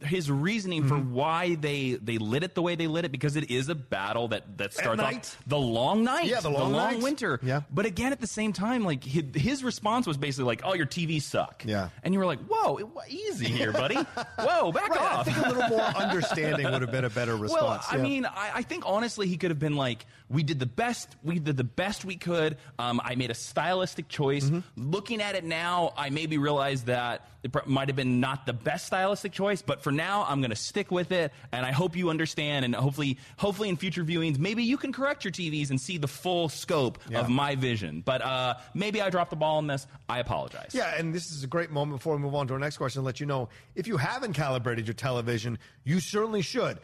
his 0.01 0.31
reasoning 0.31 0.87
for 0.87 0.95
why 0.97 1.55
they 1.55 1.93
they 2.01 2.17
lit 2.17 2.43
it 2.43 2.55
the 2.55 2.61
way 2.61 2.75
they 2.75 2.87
lit 2.87 3.05
it 3.05 3.11
because 3.11 3.35
it 3.35 3.51
is 3.51 3.69
a 3.69 3.75
battle 3.75 4.29
that 4.29 4.57
that 4.57 4.73
starts 4.73 5.01
off 5.01 5.43
the 5.47 5.57
long 5.57 6.03
night, 6.03 6.25
Yeah, 6.25 6.39
the 6.39 6.49
long 6.49 6.71
nights. 6.71 7.03
winter. 7.03 7.39
Yeah. 7.43 7.61
But 7.71 7.85
again, 7.85 8.11
at 8.11 8.19
the 8.21 8.27
same 8.27 8.53
time, 8.53 8.83
like 8.83 9.03
his, 9.03 9.23
his 9.35 9.63
response 9.63 10.07
was 10.07 10.17
basically 10.17 10.45
like, 10.45 10.61
"Oh, 10.63 10.73
your 10.73 10.85
TVs 10.85 11.23
suck." 11.23 11.63
Yeah. 11.65 11.89
And 12.03 12.13
you 12.13 12.19
were 12.19 12.25
like, 12.25 12.39
"Whoa, 12.47 12.77
it- 12.77 12.87
easy 13.09 13.45
here, 13.47 13.71
buddy. 13.83 13.95
Whoa, 13.95 14.71
back 14.71 14.89
Right, 14.89 15.01
I 15.01 15.15
off." 15.15 15.25
think 15.25 15.37
a 15.37 15.49
little 15.49 15.67
more 15.69 15.81
understanding 15.81 16.69
would 16.71 16.81
have 16.81 16.91
been 16.91 17.05
a 17.05 17.09
better 17.09 17.35
response. 17.37 17.85
Well, 17.91 17.99
I 17.99 18.01
mean, 18.01 18.25
I, 18.25 18.51
I 18.55 18.61
think 18.63 18.83
honestly, 18.85 19.27
he 19.27 19.37
could 19.37 19.51
have 19.51 19.59
been 19.59 19.75
like, 19.75 20.05
"We 20.29 20.43
did 20.43 20.59
the 20.59 20.65
best. 20.65 21.15
We 21.23 21.39
did 21.39 21.57
the 21.57 21.63
best 21.63 22.05
we 22.05 22.15
could. 22.17 22.57
Um, 22.79 23.01
I 23.03 23.15
made 23.15 23.31
a 23.31 23.35
stylistic 23.35 24.07
choice. 24.07 24.45
Mm-hmm. 24.45 24.91
Looking 24.91 25.21
at 25.21 25.35
it 25.35 25.43
now, 25.43 25.93
I 25.97 26.09
maybe 26.09 26.37
realize 26.37 26.83
that 26.83 27.27
it 27.43 27.51
pr- 27.51 27.59
might 27.67 27.89
have 27.89 27.95
been 27.97 28.19
not 28.19 28.45
the 28.45 28.53
best 28.53 28.85
stylistic 28.87 29.31
choice, 29.33 29.61
but 29.61 29.82
for 29.83 29.91
now, 29.91 30.25
I'm 30.27 30.39
going 30.41 30.49
to 30.49 30.55
stick 30.55 30.89
with 30.91 31.11
it. 31.11 31.31
And 31.51 31.65
I 31.65 31.71
hope 31.71 31.95
you 31.95 32.09
understand. 32.09 32.65
And 32.65 32.73
hopefully, 32.73 33.17
hopefully 33.37 33.69
in 33.69 33.77
future 33.77 34.03
viewings, 34.03 34.37
maybe 34.39 34.63
you 34.63 34.77
can 34.77 34.91
correct 34.93 35.23
your 35.25 35.31
TVs 35.31 35.69
and 35.69 35.79
see 35.79 35.97
the 35.97 36.07
full 36.07 36.49
scope 36.49 36.97
Yeah. 37.09 37.19
of 37.19 37.29
my 37.29 37.55
vision. 37.55 38.01
But 38.05 38.21
uh, 38.21 38.55
maybe 38.73 39.01
I 39.01 39.09
dropped 39.09 39.29
the 39.29 39.35
ball 39.35 39.57
on 39.57 39.67
this. 39.67 39.85
I 40.09 40.19
apologize. 40.19 40.71
Yeah, 40.73 40.95
and 40.97 41.13
this 41.13 41.31
is 41.31 41.43
a 41.43 41.47
great 41.47 41.71
moment 41.71 41.99
before 41.99 42.15
we 42.15 42.21
move 42.21 42.35
on 42.35 42.47
to 42.47 42.53
our 42.53 42.59
next 42.59 42.77
question 42.77 43.01
to 43.01 43.05
let 43.05 43.19
you 43.19 43.25
know 43.25 43.49
if 43.75 43.87
you 43.87 43.97
haven't 43.97 44.33
calibrated 44.33 44.87
your 44.87 44.93
television, 44.95 45.59
you 45.83 45.99
certainly 45.99 46.41
should. 46.41 46.79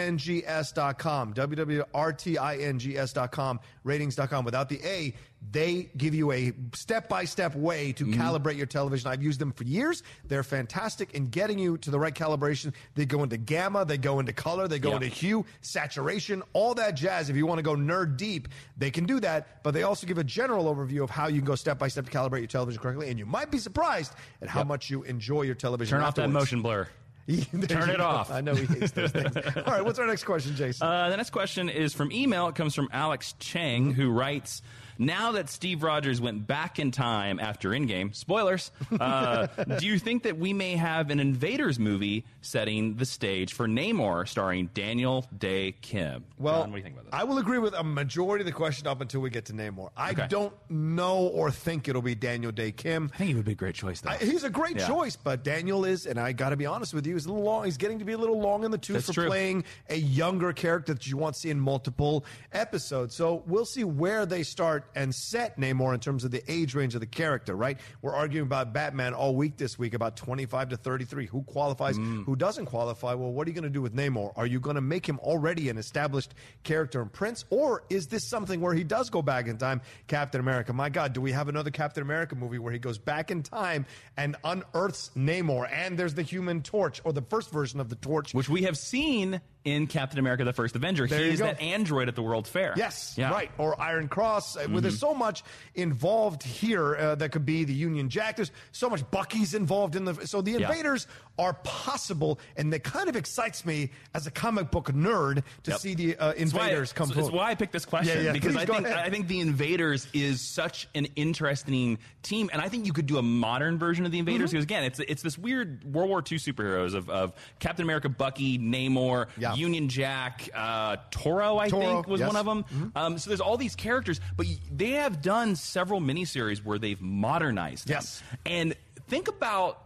RTINGS.com, 0.00 1.34
www.rtings.com, 1.34 3.60
ratings.com. 3.84 4.44
Without 4.44 4.68
the 4.68 4.80
A, 4.84 5.14
they 5.52 5.90
give 5.96 6.14
you 6.14 6.30
a 6.32 6.52
step 6.74 7.08
by 7.08 7.24
step 7.24 7.54
way 7.54 7.92
to 7.92 8.04
calibrate 8.06 8.56
your 8.56 8.66
television. 8.66 9.10
I've 9.10 9.22
used 9.22 9.40
them 9.40 9.52
for 9.52 9.64
years. 9.64 10.02
They're 10.26 10.42
fantastic 10.42 11.14
in 11.14 11.26
getting 11.28 11.58
you 11.58 11.78
to 11.78 11.90
the 11.90 11.98
right 11.98 12.14
calibration. 12.14 12.72
They 12.94 13.06
go 13.06 13.22
into 13.22 13.36
gamma, 13.36 13.84
they 13.84 13.96
go 13.98 14.20
into 14.20 14.32
color, 14.32 14.68
they 14.68 14.78
go 14.78 14.90
Yep. 14.92 15.02
into 15.02 15.14
hue, 15.14 15.46
saturation, 15.62 16.42
all 16.52 16.74
that 16.74 16.92
jazz. 16.94 17.30
If 17.30 17.36
you 17.36 17.46
want 17.46 17.58
to 17.58 17.62
go 17.62 17.74
nerd 17.74 18.16
deep, 18.16 18.48
they 18.76 18.90
can 18.90 19.04
do 19.06 19.18
that. 19.20 19.62
But 19.62 19.72
they 19.72 19.82
also 19.82 20.06
give 20.06 20.18
a 20.18 20.24
general 20.24 20.72
overview 20.72 21.02
of 21.02 21.10
how 21.10 21.28
you 21.28 21.38
can 21.40 21.46
go 21.46 21.54
step 21.54 21.78
by 21.78 21.88
step 21.88 22.04
to 22.04 22.10
calibrate 22.10 22.40
your 22.40 22.46
television 22.48 22.80
correctly. 22.82 23.08
And 23.08 23.18
you 23.18 23.26
might 23.26 23.50
be 23.50 23.58
surprised 23.58 24.12
at 24.42 24.48
how 24.48 24.62
much 24.64 24.90
you 24.90 25.02
enjoy 25.04 25.42
your 25.42 25.54
television. 25.54 25.96
Turn 25.98 26.06
off 26.06 26.14
that 26.16 26.28
motion 26.30 26.60
blur. 26.62 26.86
Turn 27.68 27.90
it 27.90 27.98
go. 27.98 28.04
off. 28.04 28.30
I 28.30 28.40
know 28.40 28.54
he 28.56 28.66
hates 28.66 28.90
those 28.92 29.12
things. 29.12 29.36
All 29.56 29.62
right, 29.72 29.84
what's 29.84 29.98
our 30.00 30.06
next 30.06 30.24
question, 30.24 30.56
Jason? 30.56 30.86
Uh, 30.86 31.10
the 31.10 31.16
next 31.16 31.30
question 31.30 31.68
is 31.68 31.94
from 31.94 32.10
email. 32.10 32.48
It 32.48 32.56
comes 32.56 32.74
from 32.74 32.88
Alex 32.92 33.34
Chang, 33.38 33.92
who 33.92 34.10
writes 34.10 34.62
Now 35.02 35.32
that 35.32 35.48
Steve 35.48 35.82
Rogers 35.82 36.20
went 36.20 36.46
back 36.46 36.78
in 36.78 36.90
time 36.90 37.40
after 37.40 37.70
Endgame, 37.70 38.14
spoilers, 38.14 38.70
uh, 39.00 39.46
do 39.78 39.86
you 39.86 39.98
think 39.98 40.24
that 40.24 40.36
we 40.38 40.52
may 40.52 40.76
have 40.76 41.08
an 41.08 41.18
Invaders 41.20 41.78
movie 41.78 42.26
setting 42.42 42.96
the 42.96 43.06
stage 43.06 43.54
for 43.54 43.66
Namor 43.66 44.28
starring 44.28 44.68
Daniel 44.74 45.24
Dae 45.36 45.72
Kim? 45.80 46.24
well, 46.36 46.60
John, 46.64 46.70
what 46.70 46.76
do 46.76 46.78
you 46.80 46.82
think 46.84 46.96
about 46.96 47.04
this? 47.06 47.14
I 47.14 47.24
will 47.24 47.38
agree 47.38 47.58
with 47.58 47.72
a 47.72 47.82
majority 47.82 48.42
of 48.42 48.46
the 48.46 48.52
question 48.52 48.86
up 48.86 49.00
until 49.00 49.22
we 49.22 49.30
get 49.30 49.46
to 49.46 49.54
Namor. 49.54 49.88
I 49.96 50.10
Okay. 50.10 50.26
don't 50.28 50.52
know 50.68 51.16
or 51.28 51.50
think 51.50 51.88
it'll 51.88 52.02
be 52.02 52.14
Daniel 52.14 52.52
Dae 52.52 52.70
Kim. 52.70 53.10
I 53.14 53.16
think 53.16 53.28
he 53.28 53.34
would 53.34 53.46
be 53.46 53.52
a 53.52 53.54
great 53.54 53.74
choice, 53.76 54.02
though. 54.02 54.10
I, 54.10 54.18
he's 54.18 54.44
a 54.44 54.50
great 54.50 54.76
Yeah. 54.76 54.86
choice, 54.86 55.16
but 55.16 55.42
Daniel 55.44 55.86
is, 55.86 56.04
and 56.04 56.20
I 56.20 56.32
got 56.32 56.50
to 56.50 56.56
be 56.58 56.66
honest 56.66 56.92
with 56.92 57.06
you, 57.06 57.14
he's 57.14 57.24
a 57.24 57.30
little 57.30 57.42
long. 57.44 57.64
He's 57.64 57.78
getting 57.78 58.00
to 58.00 58.04
be 58.04 58.12
a 58.12 58.18
little 58.18 58.38
long 58.38 58.64
in 58.64 58.70
the 58.70 58.76
tooth 58.76 58.96
That's 58.96 59.06
for 59.06 59.12
true. 59.14 59.28
playing 59.28 59.64
a 59.88 59.96
younger 59.96 60.52
character 60.52 60.92
that 60.92 61.06
you 61.06 61.16
want 61.16 61.36
to 61.36 61.40
see 61.40 61.48
in 61.48 61.58
multiple 61.58 62.26
episodes. 62.52 63.14
So 63.14 63.42
we'll 63.46 63.64
see 63.64 63.84
where 63.84 64.26
they 64.26 64.42
start 64.42 64.84
and 64.94 65.14
set 65.14 65.58
Namor 65.58 65.94
in 65.94 66.00
terms 66.00 66.24
of 66.24 66.30
the 66.30 66.42
age 66.50 66.74
range 66.74 66.94
of 66.94 67.00
the 67.00 67.06
character. 67.06 67.54
Right? 67.54 67.78
We're 68.02 68.14
arguing 68.14 68.46
about 68.46 68.72
Batman 68.72 69.14
all 69.14 69.34
week 69.34 69.56
this 69.56 69.78
week 69.78 69.94
about 69.94 70.16
twenty-five 70.16 70.70
to 70.70 70.76
thirty-three. 70.76 71.26
Who 71.26 71.42
qualifies? 71.42 71.98
Mm. 71.98 72.24
Who 72.24 72.36
doesn't 72.36 72.66
qualify? 72.66 73.14
Well, 73.14 73.32
what 73.32 73.46
are 73.46 73.50
you 73.50 73.54
going 73.54 73.64
to 73.64 73.70
do 73.70 73.82
with 73.82 73.94
Namor? 73.94 74.32
Are 74.36 74.46
you 74.46 74.60
going 74.60 74.76
to 74.76 74.80
make 74.80 75.06
him 75.06 75.18
already 75.20 75.68
an 75.68 75.78
established 75.78 76.34
character 76.62 77.00
and 77.00 77.12
prince, 77.12 77.44
or 77.50 77.84
is 77.90 78.06
this 78.08 78.28
something 78.28 78.60
where 78.60 78.74
he 78.74 78.84
does 78.84 79.10
go 79.10 79.22
back 79.22 79.46
in 79.46 79.58
time? 79.58 79.80
Captain 80.06 80.40
America. 80.40 80.72
My 80.72 80.88
God, 80.88 81.12
do 81.12 81.20
we 81.20 81.32
have 81.32 81.48
another 81.48 81.70
Captain 81.70 82.02
America 82.02 82.34
movie 82.34 82.58
where 82.58 82.72
he 82.72 82.78
goes 82.78 82.98
back 82.98 83.30
in 83.30 83.42
time 83.42 83.86
and 84.16 84.36
unearths 84.44 85.10
Namor? 85.16 85.70
And 85.72 85.98
there's 85.98 86.14
the 86.14 86.22
Human 86.22 86.62
Torch, 86.62 87.00
or 87.04 87.12
the 87.12 87.22
first 87.22 87.50
version 87.50 87.80
of 87.80 87.88
the 87.88 87.96
Torch. 87.96 88.34
Which 88.34 88.48
we 88.48 88.62
have 88.62 88.76
seen 88.76 89.40
in 89.64 89.86
Captain 89.86 90.18
America: 90.18 90.44
The 90.44 90.52
First 90.52 90.74
Avenger. 90.76 91.06
There 91.06 91.20
he 91.24 91.30
is 91.30 91.40
go. 91.40 91.46
that 91.46 91.60
android 91.60 92.08
at 92.08 92.14
the 92.16 92.22
World 92.22 92.46
Fair. 92.48 92.74
Yes, 92.76 93.14
Yeah. 93.16 93.26
Mm-hmm. 93.26 93.34
right. 93.34 93.50
Or 93.58 93.80
Iron 93.80 94.08
Cross. 94.08 94.56
Uh, 94.56 94.66
well, 94.70 94.80
there's 94.80 94.98
so 94.98 95.14
much 95.14 95.42
involved 95.74 96.42
here 96.42 96.96
uh, 96.96 97.14
that 97.16 97.32
could 97.32 97.44
be 97.46 97.64
the 97.64 97.72
Union 97.74 98.08
Jack. 98.08 98.36
There's 98.36 98.50
so 98.72 98.88
much 98.90 99.08
Bucky's 99.10 99.54
involved 99.54 99.96
in 99.96 100.04
the. 100.04 100.26
So 100.26 100.40
the 100.42 100.52
Yeah. 100.52 100.68
invaders 100.70 101.06
are 101.38 101.54
possible, 101.54 102.38
and 102.56 102.72
that 102.72 102.84
kind 102.84 103.08
of 103.08 103.16
excites 103.16 103.64
me 103.64 103.90
as 104.14 104.26
a 104.26 104.30
comic 104.30 104.70
book 104.70 104.86
nerd 104.92 105.42
to 105.62 105.70
Yep. 105.70 105.80
see 105.80 105.94
the 105.94 106.16
uh, 106.16 106.32
invaders 106.32 106.92
come 106.92 107.08
forward. 107.08 107.32
why 107.32 107.50
I 107.50 107.54
picked 107.54 107.72
this 107.72 107.86
question 107.86 108.18
Yeah, 108.18 108.24
yeah, 108.24 108.32
because 108.32 108.52
please 108.54 108.62
I 108.62 108.66
think 108.66 108.86
ahead. 108.86 108.98
I 108.98 109.08
think 109.10 109.26
the 109.28 109.40
Invaders 109.40 110.06
is 110.12 110.40
such 110.42 110.86
an 110.94 111.06
interesting 111.16 111.98
team, 112.22 112.50
and 112.52 112.60
I 112.60 112.68
think 112.68 112.84
you 112.86 112.92
could 112.92 113.06
do 113.06 113.16
a 113.18 113.22
modern 113.22 113.78
version 113.78 114.04
of 114.06 114.12
the 114.12 114.18
Invaders 114.18 114.50
Mm-hmm. 114.50 114.56
because 114.58 114.64
again, 114.64 114.84
it's 114.84 114.98
it's 115.00 115.22
this 115.22 115.38
weird 115.38 115.82
World 115.84 116.08
War 116.10 116.18
II 116.18 116.38
superheroes 116.38 116.94
of, 116.94 117.08
of 117.08 117.32
Captain 117.58 117.82
America, 117.84 118.08
Bucky, 118.08 118.58
Namor, 118.58 119.28
Yeah. 119.54 119.60
Union 119.60 119.88
Jack, 119.88 120.48
uh, 120.54 120.96
Toro. 121.10 121.58
I 121.58 121.68
Toro, 121.68 121.82
think 121.86 122.06
was 122.08 122.20
yes. 122.20 122.28
Mm-hmm. 122.32 122.46
one 122.46 122.58
of 122.58 122.66
them. 122.70 122.92
Um, 122.94 123.18
so 123.18 123.30
there's 123.30 123.40
all 123.40 123.56
these 123.56 123.74
characters, 123.76 124.20
but 124.36 124.46
they 124.74 124.90
have 124.92 125.22
done 125.22 125.56
several 125.56 126.00
miniseries 126.00 126.64
where 126.64 126.78
they've 126.78 127.00
modernized 127.00 127.86
them. 127.88 127.94
Yes. 127.96 128.22
and 128.46 128.74
think 129.08 129.28
about 129.28 129.82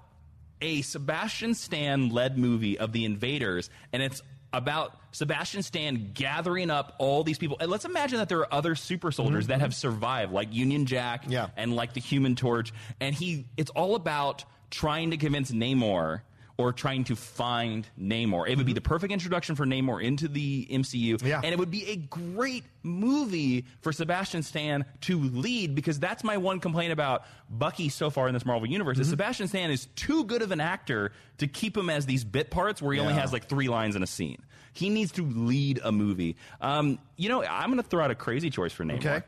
a 0.60 0.82
Sebastian 0.82 1.54
Stan 1.54 2.10
led 2.10 2.38
movie 2.38 2.78
of 2.78 2.92
the 2.92 3.04
invaders, 3.04 3.68
and 3.92 4.02
it's 4.02 4.22
about 4.52 4.96
Sebastian 5.12 5.62
Stan 5.62 6.12
gathering 6.14 6.70
up 6.70 6.94
all 6.98 7.24
these 7.24 7.38
people. 7.38 7.56
And 7.60 7.70
let's 7.70 7.84
imagine 7.84 8.18
that 8.18 8.28
there 8.28 8.38
are 8.38 8.54
other 8.54 8.74
super 8.76 9.10
soldiers 9.10 9.48
that 9.48 9.60
have 9.60 9.74
survived, 9.74 10.32
like 10.32 10.52
Union 10.54 10.86
Jack 10.86 11.22
Mm-hmm. 11.22 11.32
Yeah. 11.32 11.48
and 11.56 11.74
like 11.74 11.92
the 11.92 12.00
Human 12.00 12.36
Torch. 12.36 12.72
And 13.00 13.14
he, 13.14 13.46
it's 13.56 13.70
all 13.72 13.94
about 13.96 14.44
trying 14.70 15.10
to 15.10 15.16
convince 15.16 15.50
Namor. 15.50 16.20
Or 16.56 16.72
trying 16.72 17.02
to 17.04 17.16
find 17.16 17.84
Namor. 18.00 18.48
It 18.48 18.56
would 18.56 18.64
be 18.66 18.72
the 18.74 18.80
perfect 18.80 19.12
introduction 19.12 19.56
for 19.56 19.66
Namor 19.66 20.00
into 20.00 20.28
the 20.28 20.68
MCU. 20.70 21.14
Mm-hmm. 21.14 21.26
Yeah. 21.26 21.40
And 21.42 21.52
it 21.52 21.58
would 21.58 21.70
be 21.72 21.84
a 21.88 21.96
great 21.96 22.62
movie 22.84 23.64
for 23.80 23.90
Sebastian 23.92 24.44
Stan 24.44 24.84
to 25.00 25.18
lead 25.18 25.74
because 25.74 25.98
that's 25.98 26.22
my 26.22 26.36
one 26.36 26.60
complaint 26.60 26.92
about 26.92 27.24
Bucky 27.50 27.88
so 27.88 28.08
far 28.08 28.28
in 28.28 28.34
this 28.34 28.46
Marvel 28.46 28.68
universe 28.68 28.94
Mm-hmm. 28.94 29.02
is 29.02 29.08
Sebastian 29.10 29.48
Stan 29.48 29.72
is 29.72 29.86
too 29.96 30.22
good 30.26 30.42
of 30.42 30.52
an 30.52 30.60
actor 30.60 31.10
to 31.38 31.48
keep 31.48 31.76
him 31.76 31.90
as 31.90 32.06
these 32.06 32.22
bit 32.22 32.52
parts 32.52 32.80
where 32.80 32.92
he 32.94 33.00
only 33.00 33.14
Yeah. 33.14 33.20
has 33.22 33.32
like 33.32 33.48
three 33.48 33.68
lines 33.68 33.96
in 33.96 34.04
a 34.04 34.06
scene. 34.06 34.38
He 34.74 34.90
needs 34.90 35.10
to 35.12 35.22
lead 35.24 35.80
a 35.82 35.90
movie. 35.90 36.36
Um, 36.60 37.00
you 37.16 37.28
know, 37.30 37.42
I'm 37.42 37.70
going 37.70 37.82
to 37.82 37.88
throw 37.88 38.04
out 38.04 38.12
a 38.12 38.14
crazy 38.14 38.50
choice 38.50 38.72
for 38.72 38.84
Namor. 38.84 38.98
Okay. 38.98 39.22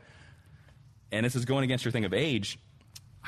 And 1.11 1.25
this 1.25 1.35
is 1.35 1.43
going 1.43 1.65
against 1.65 1.83
your 1.83 1.91
thing 1.91 2.05
of 2.05 2.13
age. 2.13 2.57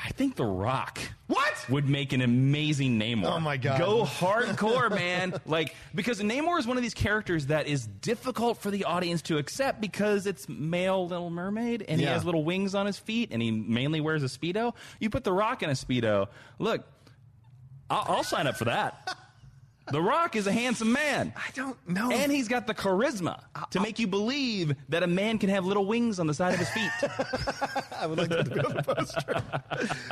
I 0.02 0.08
think 0.10 0.36
The 0.36 0.44
Rock 0.44 0.98
What? 1.26 1.66
would 1.68 1.88
make 1.88 2.12
an 2.12 2.22
amazing 2.22 2.98
Namor. 2.98 3.26
Oh, 3.26 3.40
my 3.40 3.56
God. 3.56 3.78
Go 3.78 4.04
hardcore, 4.04 4.90
man! 4.90 5.34
Like 5.46 5.74
because 5.94 6.20
Namor 6.20 6.58
is 6.58 6.66
one 6.66 6.76
of 6.76 6.82
these 6.82 6.94
characters 6.94 7.46
that 7.46 7.66
is 7.66 7.86
difficult 7.86 8.58
for 8.58 8.70
the 8.70 8.84
audience 8.84 9.22
to 9.22 9.38
accept 9.38 9.80
because 9.80 10.26
it's 10.26 10.48
male 10.48 11.06
Little 11.06 11.30
Mermaid 11.30 11.84
and 11.88 12.00
he 12.00 12.06
has 12.06 12.24
little 12.24 12.44
wings 12.44 12.74
on 12.74 12.86
his 12.86 12.98
feet 12.98 13.30
and 13.32 13.42
he 13.42 13.50
mainly 13.50 14.00
wears 14.00 14.22
a 14.22 14.26
speedo. 14.26 14.74
You 15.00 15.10
put 15.10 15.24
The 15.24 15.32
Rock 15.32 15.62
in 15.62 15.70
a 15.70 15.74
speedo. 15.74 16.28
Look, 16.58 16.84
I'll, 17.88 18.16
I'll 18.16 18.24
sign 18.24 18.46
up 18.46 18.56
for 18.56 18.64
that. 18.66 19.16
The 19.92 20.00
Rock 20.00 20.36
is 20.36 20.46
a 20.46 20.52
handsome 20.52 20.92
man. 20.92 21.32
I 21.36 21.50
don't 21.54 21.76
know. 21.88 22.10
And 22.10 22.30
he's 22.30 22.48
got 22.48 22.66
the 22.66 22.74
charisma 22.74 23.40
to 23.70 23.80
make 23.80 23.98
you 23.98 24.06
believe 24.06 24.74
that 24.88 25.02
a 25.02 25.06
man 25.06 25.38
can 25.38 25.48
have 25.50 25.64
little 25.64 25.86
wings 25.86 26.18
on 26.20 26.26
the 26.26 26.34
side 26.34 26.54
of 26.54 26.58
his 26.60 26.68
feet. 26.70 26.90
I 27.98 28.06
would 28.06 28.18
like 28.18 28.30
to 28.30 28.42
go 28.44 28.62
to 28.62 28.74
the 28.74 28.82
poster. 28.82 29.42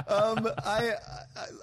um, 0.09 0.49
I, 0.65 0.93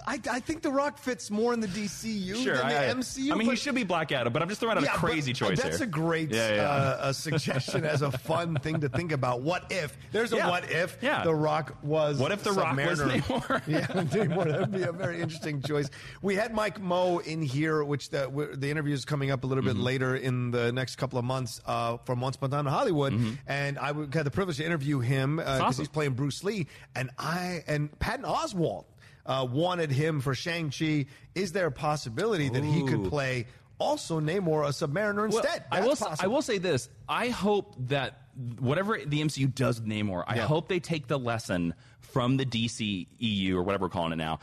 I, 0.07 0.19
I 0.29 0.39
think 0.39 0.61
The 0.61 0.71
Rock 0.71 0.97
fits 0.97 1.29
more 1.29 1.53
in 1.53 1.59
the 1.59 1.67
DCU 1.67 2.43
Sure, 2.43 2.57
than 2.57 2.67
the 2.69 2.79
I, 2.89 2.93
MCU. 2.93 3.31
I 3.31 3.35
mean, 3.35 3.41
he 3.41 3.47
but- 3.49 3.59
should 3.59 3.75
be 3.75 3.83
Black 3.83 4.11
Adam, 4.11 4.31
but 4.33 4.41
I'm 4.41 4.49
just 4.49 4.59
throwing 4.61 4.77
out 4.77 4.83
a 4.83 4.87
crazy 4.87 5.33
but 5.33 5.37
choice 5.37 5.61
That's 5.61 5.77
here. 5.77 5.87
a 5.87 5.89
great 5.89 6.31
Yeah, 6.31 6.55
yeah. 6.55 6.61
Uh, 6.69 7.09
a 7.09 7.13
suggestion 7.13 7.85
as 7.85 8.01
a 8.01 8.11
fun 8.11 8.55
thing 8.61 8.81
to 8.81 8.89
think 8.89 9.11
about. 9.11 9.41
What 9.41 9.65
if 9.71 9.97
there's 10.11 10.33
a 10.33 10.37
Yeah. 10.37 10.49
what 10.49 10.69
if 10.71 10.97
Yeah. 11.01 11.23
The 11.23 11.33
Rock 11.35 11.75
was 11.83 12.17
What 12.19 12.31
if 12.31 12.43
The 12.43 12.51
Rock 12.53 12.75
was 12.77 12.99
Submariner? 13.01 13.21
Namor? 13.21 13.61
yeah, 13.67 13.85
Namor. 13.87 14.45
That 14.45 14.59
would 14.61 14.71
be 14.71 14.83
a 14.83 14.91
very 14.91 15.21
interesting 15.21 15.61
choice. 15.61 15.89
We 16.21 16.35
had 16.35 16.53
Mike 16.53 16.81
Moh 16.81 17.19
in 17.19 17.41
here, 17.41 17.83
which 17.83 18.04
the 18.09 18.49
the 18.55 18.69
interview 18.69 18.93
is 18.93 19.05
coming 19.05 19.31
up 19.31 19.43
a 19.43 19.47
little 19.47 19.63
Mm-hmm. 19.63 19.77
bit 19.77 19.83
later 19.83 20.15
in 20.15 20.51
the 20.51 20.71
next 20.71 20.95
couple 20.97 21.17
of 21.19 21.25
months 21.25 21.61
uh, 21.65 21.97
from 22.05 22.21
Once 22.21 22.35
Upon 22.35 22.49
a 22.51 22.55
Time 22.55 22.67
in 22.67 22.73
Hollywood, 22.73 23.13
and 23.47 23.77
I 23.79 23.87
had 23.87 24.25
the 24.25 24.31
privilege 24.31 24.57
to 24.57 24.65
interview 24.65 24.99
him 24.99 25.37
because 25.37 25.49
Mm-hmm. 25.51 25.63
awesome. 25.63 25.81
he's 25.83 25.89
playing 25.89 26.13
Bruce 26.13 26.43
Lee, 26.43 26.67
and 26.95 27.09
I 27.17 27.63
and 27.67 27.97
Patton 27.99 28.25
Oswalt 28.25 28.85
uh, 29.25 29.47
wanted 29.49 29.91
him 29.91 30.21
for 30.21 30.35
Shang 30.35 30.69
Chi. 30.71 31.05
Is 31.33 31.51
there 31.51 31.67
a 31.67 31.71
possibility 31.71 32.49
that 32.49 32.63
he 32.63 32.83
could 32.83 33.05
play? 33.09 33.47
Also, 33.77 34.21
Namor 34.21 34.63
a 34.65 34.69
Submariner 34.69 35.15
Well, 35.29 35.37
instead. 35.39 35.65
I 35.71 35.81
will. 35.81 35.97
I 36.19 36.27
will 36.27 36.41
say 36.41 36.59
this. 36.59 36.87
I 37.09 37.27
hope 37.29 37.75
that 37.89 38.21
whatever 38.59 38.99
the 39.05 39.21
MCU 39.21 39.53
does 39.53 39.79
with 39.79 39.89
Namor, 39.89 40.23
I 40.27 40.35
Yeah. 40.35 40.47
hope 40.47 40.67
they 40.67 40.79
take 40.79 41.07
the 41.07 41.17
lesson 41.19 41.73
from 42.01 42.37
the 42.37 42.45
DC 42.45 43.07
EU 43.19 43.57
or 43.57 43.63
whatever 43.63 43.85
we're 43.85 43.89
calling 43.89 44.13
it 44.13 44.17
now 44.17 44.39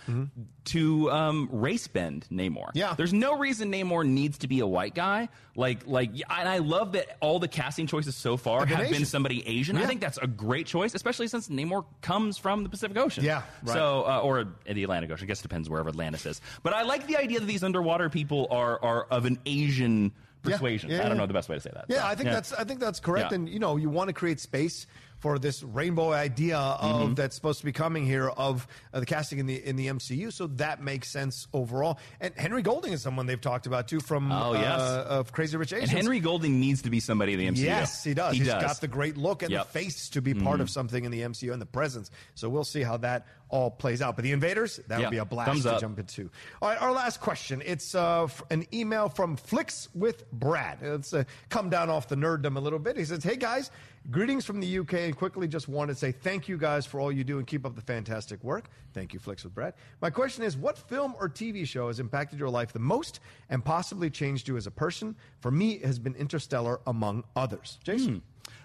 to 0.65 1.11
um, 1.11 1.49
race 1.51 1.89
bend 1.89 2.27
Namor. 2.31 2.67
Mm-hmm. 2.67 2.79
Yeah. 2.79 2.95
there's 2.97 3.13
no 3.15 3.39
reason 3.39 3.73
Namor 3.73 4.07
needs 4.07 4.39
to 4.39 4.49
be 4.49 4.61
a 4.61 4.67
white 4.67 4.95
guy. 4.95 5.29
Like, 5.57 5.87
like, 5.87 6.11
and 6.11 6.49
I 6.49 6.59
love 6.59 6.93
that 6.93 7.17
all 7.21 7.39
the 7.39 7.49
casting 7.49 7.87
choices 7.87 8.15
so 8.15 8.37
far 8.37 8.67
Have 8.67 8.79
been 8.79 8.91
been 8.91 9.05
somebody 9.07 9.47
Asian. 9.47 9.77
Yeah. 9.77 9.83
I 9.85 9.87
think 9.87 10.01
that's 10.03 10.19
a 10.19 10.27
great 10.27 10.67
choice, 10.67 10.95
especially 10.95 11.29
since 11.29 11.49
Namor 11.49 11.85
comes 12.03 12.37
from 12.37 12.63
the 12.63 12.69
Pacific 12.69 12.97
Ocean. 12.99 13.25
Yeah, 13.25 13.43
right. 13.63 13.75
So, 13.75 14.05
uh, 14.07 14.21
or 14.21 14.45
the 14.71 14.83
Atlantic 14.83 15.11
Ocean. 15.11 15.25
I 15.25 15.29
guess 15.29 15.41
it 15.41 15.43
depends 15.43 15.71
wherever 15.71 15.89
Atlantis 15.89 16.27
is. 16.27 16.41
But 16.63 16.75
I 16.75 16.83
like 16.83 17.07
the 17.07 17.17
idea 17.17 17.41
that 17.41 17.47
these 17.47 17.65
underwater 17.65 18.11
people 18.11 18.49
are 18.51 18.83
are 18.83 19.05
of 19.05 19.25
an 19.25 19.39
Asian 19.47 20.13
persuasion. 20.43 20.91
yeah, 20.91 21.05
I 21.05 21.09
don't 21.09 21.17
know 21.17 21.27
the 21.27 21.33
best 21.35 21.49
way 21.49 21.57
to 21.57 21.61
say 21.61 21.71
that. 21.75 21.87
Yeah, 21.89 21.99
So, 22.03 22.07
I 22.07 22.15
think 22.15 22.31
that's 22.31 22.53
I 22.53 22.65
think 22.65 22.81
that's 22.81 23.01
correct. 23.01 23.31
Yeah. 23.31 23.37
And 23.37 23.49
you 23.49 23.59
know, 23.59 23.77
you 23.77 23.89
want 23.89 24.09
to 24.09 24.13
create 24.15 24.41
space 24.41 24.87
for 25.19 25.39
this 25.39 25.63
rainbow 25.63 26.11
idea 26.13 26.59
of 26.59 26.81
Mm-hmm. 27.03 27.15
that's 27.15 27.37
supposed 27.37 27.61
to 27.61 27.65
be 27.65 27.71
coming 27.71 28.05
here 28.05 28.29
of 28.29 28.67
uh, 28.93 28.99
the 28.99 29.07
casting 29.07 29.39
in 29.39 29.47
the 29.47 29.55
in 29.65 29.77
the 29.77 29.87
MCU. 29.87 30.33
So 30.33 30.49
that 30.57 30.83
makes 30.83 31.09
sense 31.09 31.47
overall. 31.53 31.99
And 32.21 32.35
Henry 32.37 32.61
Golding 32.63 32.93
is 32.93 33.03
someone 33.03 33.27
they've 33.27 33.41
talked 33.41 33.67
about 33.67 33.87
too 33.87 34.01
from 34.01 34.33
Oh, 34.33 34.55
yes. 34.55 34.81
uh, 34.81 35.07
of 35.09 35.31
Crazy 35.33 35.57
Rich 35.57 35.73
Asians. 35.75 35.91
And 35.91 35.99
Henry 36.01 36.19
Golding 36.19 36.59
needs 36.59 36.83
to 36.83 36.91
be 36.91 36.99
somebody 36.99 37.35
in 37.35 37.39
the 37.39 37.47
MCU. 37.47 37.65
Yes, 37.65 38.03
he 38.03 38.15
does. 38.15 38.33
He 38.33 38.39
He's 38.41 38.49
does. 38.49 38.63
got 38.63 38.81
the 38.81 38.89
great 38.89 39.17
look 39.17 39.43
and 39.43 39.53
Yep. 39.53 39.67
the 39.73 39.79
face 39.79 40.09
to 40.11 40.21
be 40.21 40.35
part 40.35 40.61
of 40.61 40.69
something 40.69 41.05
in 41.05 41.13
the 41.13 41.21
MCU 41.21 41.53
and 41.53 41.63
the 41.63 41.67
presence. 41.67 42.11
So 42.35 42.49
we'll 42.49 42.65
see 42.65 42.83
how 42.83 42.97
that 42.99 43.27
all 43.53 43.71
plays 43.71 44.03
out. 44.03 44.17
But 44.17 44.23
the 44.25 44.33
Invaders, 44.33 44.81
that 44.89 44.99
Yeah. 44.99 45.07
would 45.07 45.11
be 45.13 45.19
a 45.19 45.25
blast 45.25 45.63
to 45.63 45.79
jump 45.79 45.99
into. 46.01 46.29
All 46.61 46.71
right, 46.71 46.81
our 46.81 46.91
last 46.91 47.21
question. 47.21 47.63
It's 47.65 47.95
uh, 47.95 48.27
an 48.51 48.67
email 48.75 49.09
from 49.09 49.37
Flicks 49.37 49.89
with 49.95 50.29
Brad. 50.33 50.79
It's 50.83 51.13
uh, 51.15 51.25
come 51.51 51.71
down 51.71 51.91
off 51.91 52.09
the 52.09 52.17
nerddom 52.17 52.57
a 52.57 52.61
little 52.61 52.79
bit. 52.79 52.97
He 52.97 53.05
says, 53.05 53.23
"Hey 53.23 53.37
guys, 53.37 53.71
greetings 54.11 54.45
from 54.45 54.59
the 54.59 54.79
UK, 54.79 54.95
and 54.95 55.17
quickly 55.17 55.47
just 55.47 55.69
wanted 55.69 55.93
to 55.93 55.99
say 55.99 56.11
thank 56.13 56.49
you 56.49 56.57
guys 56.57 56.87
for 56.87 56.99
all 56.99 57.13
you 57.13 57.23
do 57.25 57.39
and 57.39 57.47
keep 57.47 57.65
up 57.67 57.77
the 57.77 57.83
fantastic 57.83 58.43
work. 58.43 58.71
Thank 58.95 59.13
you, 59.13 59.21
Flicks 59.21 59.45
with 59.45 59.55
Brad. 59.55 59.75
My 60.01 60.11
question 60.11 60.43
is, 60.45 60.57
what 60.57 60.77
film 60.79 61.15
or 61.21 61.29
TV 61.29 61.67
show 61.67 61.89
has 61.89 62.01
impacted 62.01 62.39
your 62.39 62.49
life 62.49 62.73
the 62.73 62.79
most 62.79 63.21
and 63.51 63.65
possibly 63.65 64.09
changed 64.11 64.49
you 64.49 64.57
as 64.57 64.67
a 64.67 64.71
person? 64.73 65.15
For 65.41 65.51
me, 65.51 65.73
it 65.75 65.85
has 65.85 65.99
been 65.99 66.15
Interstellar, 66.15 66.81
among 66.87 67.25
others. 67.37 67.79
Jason." 67.85 68.23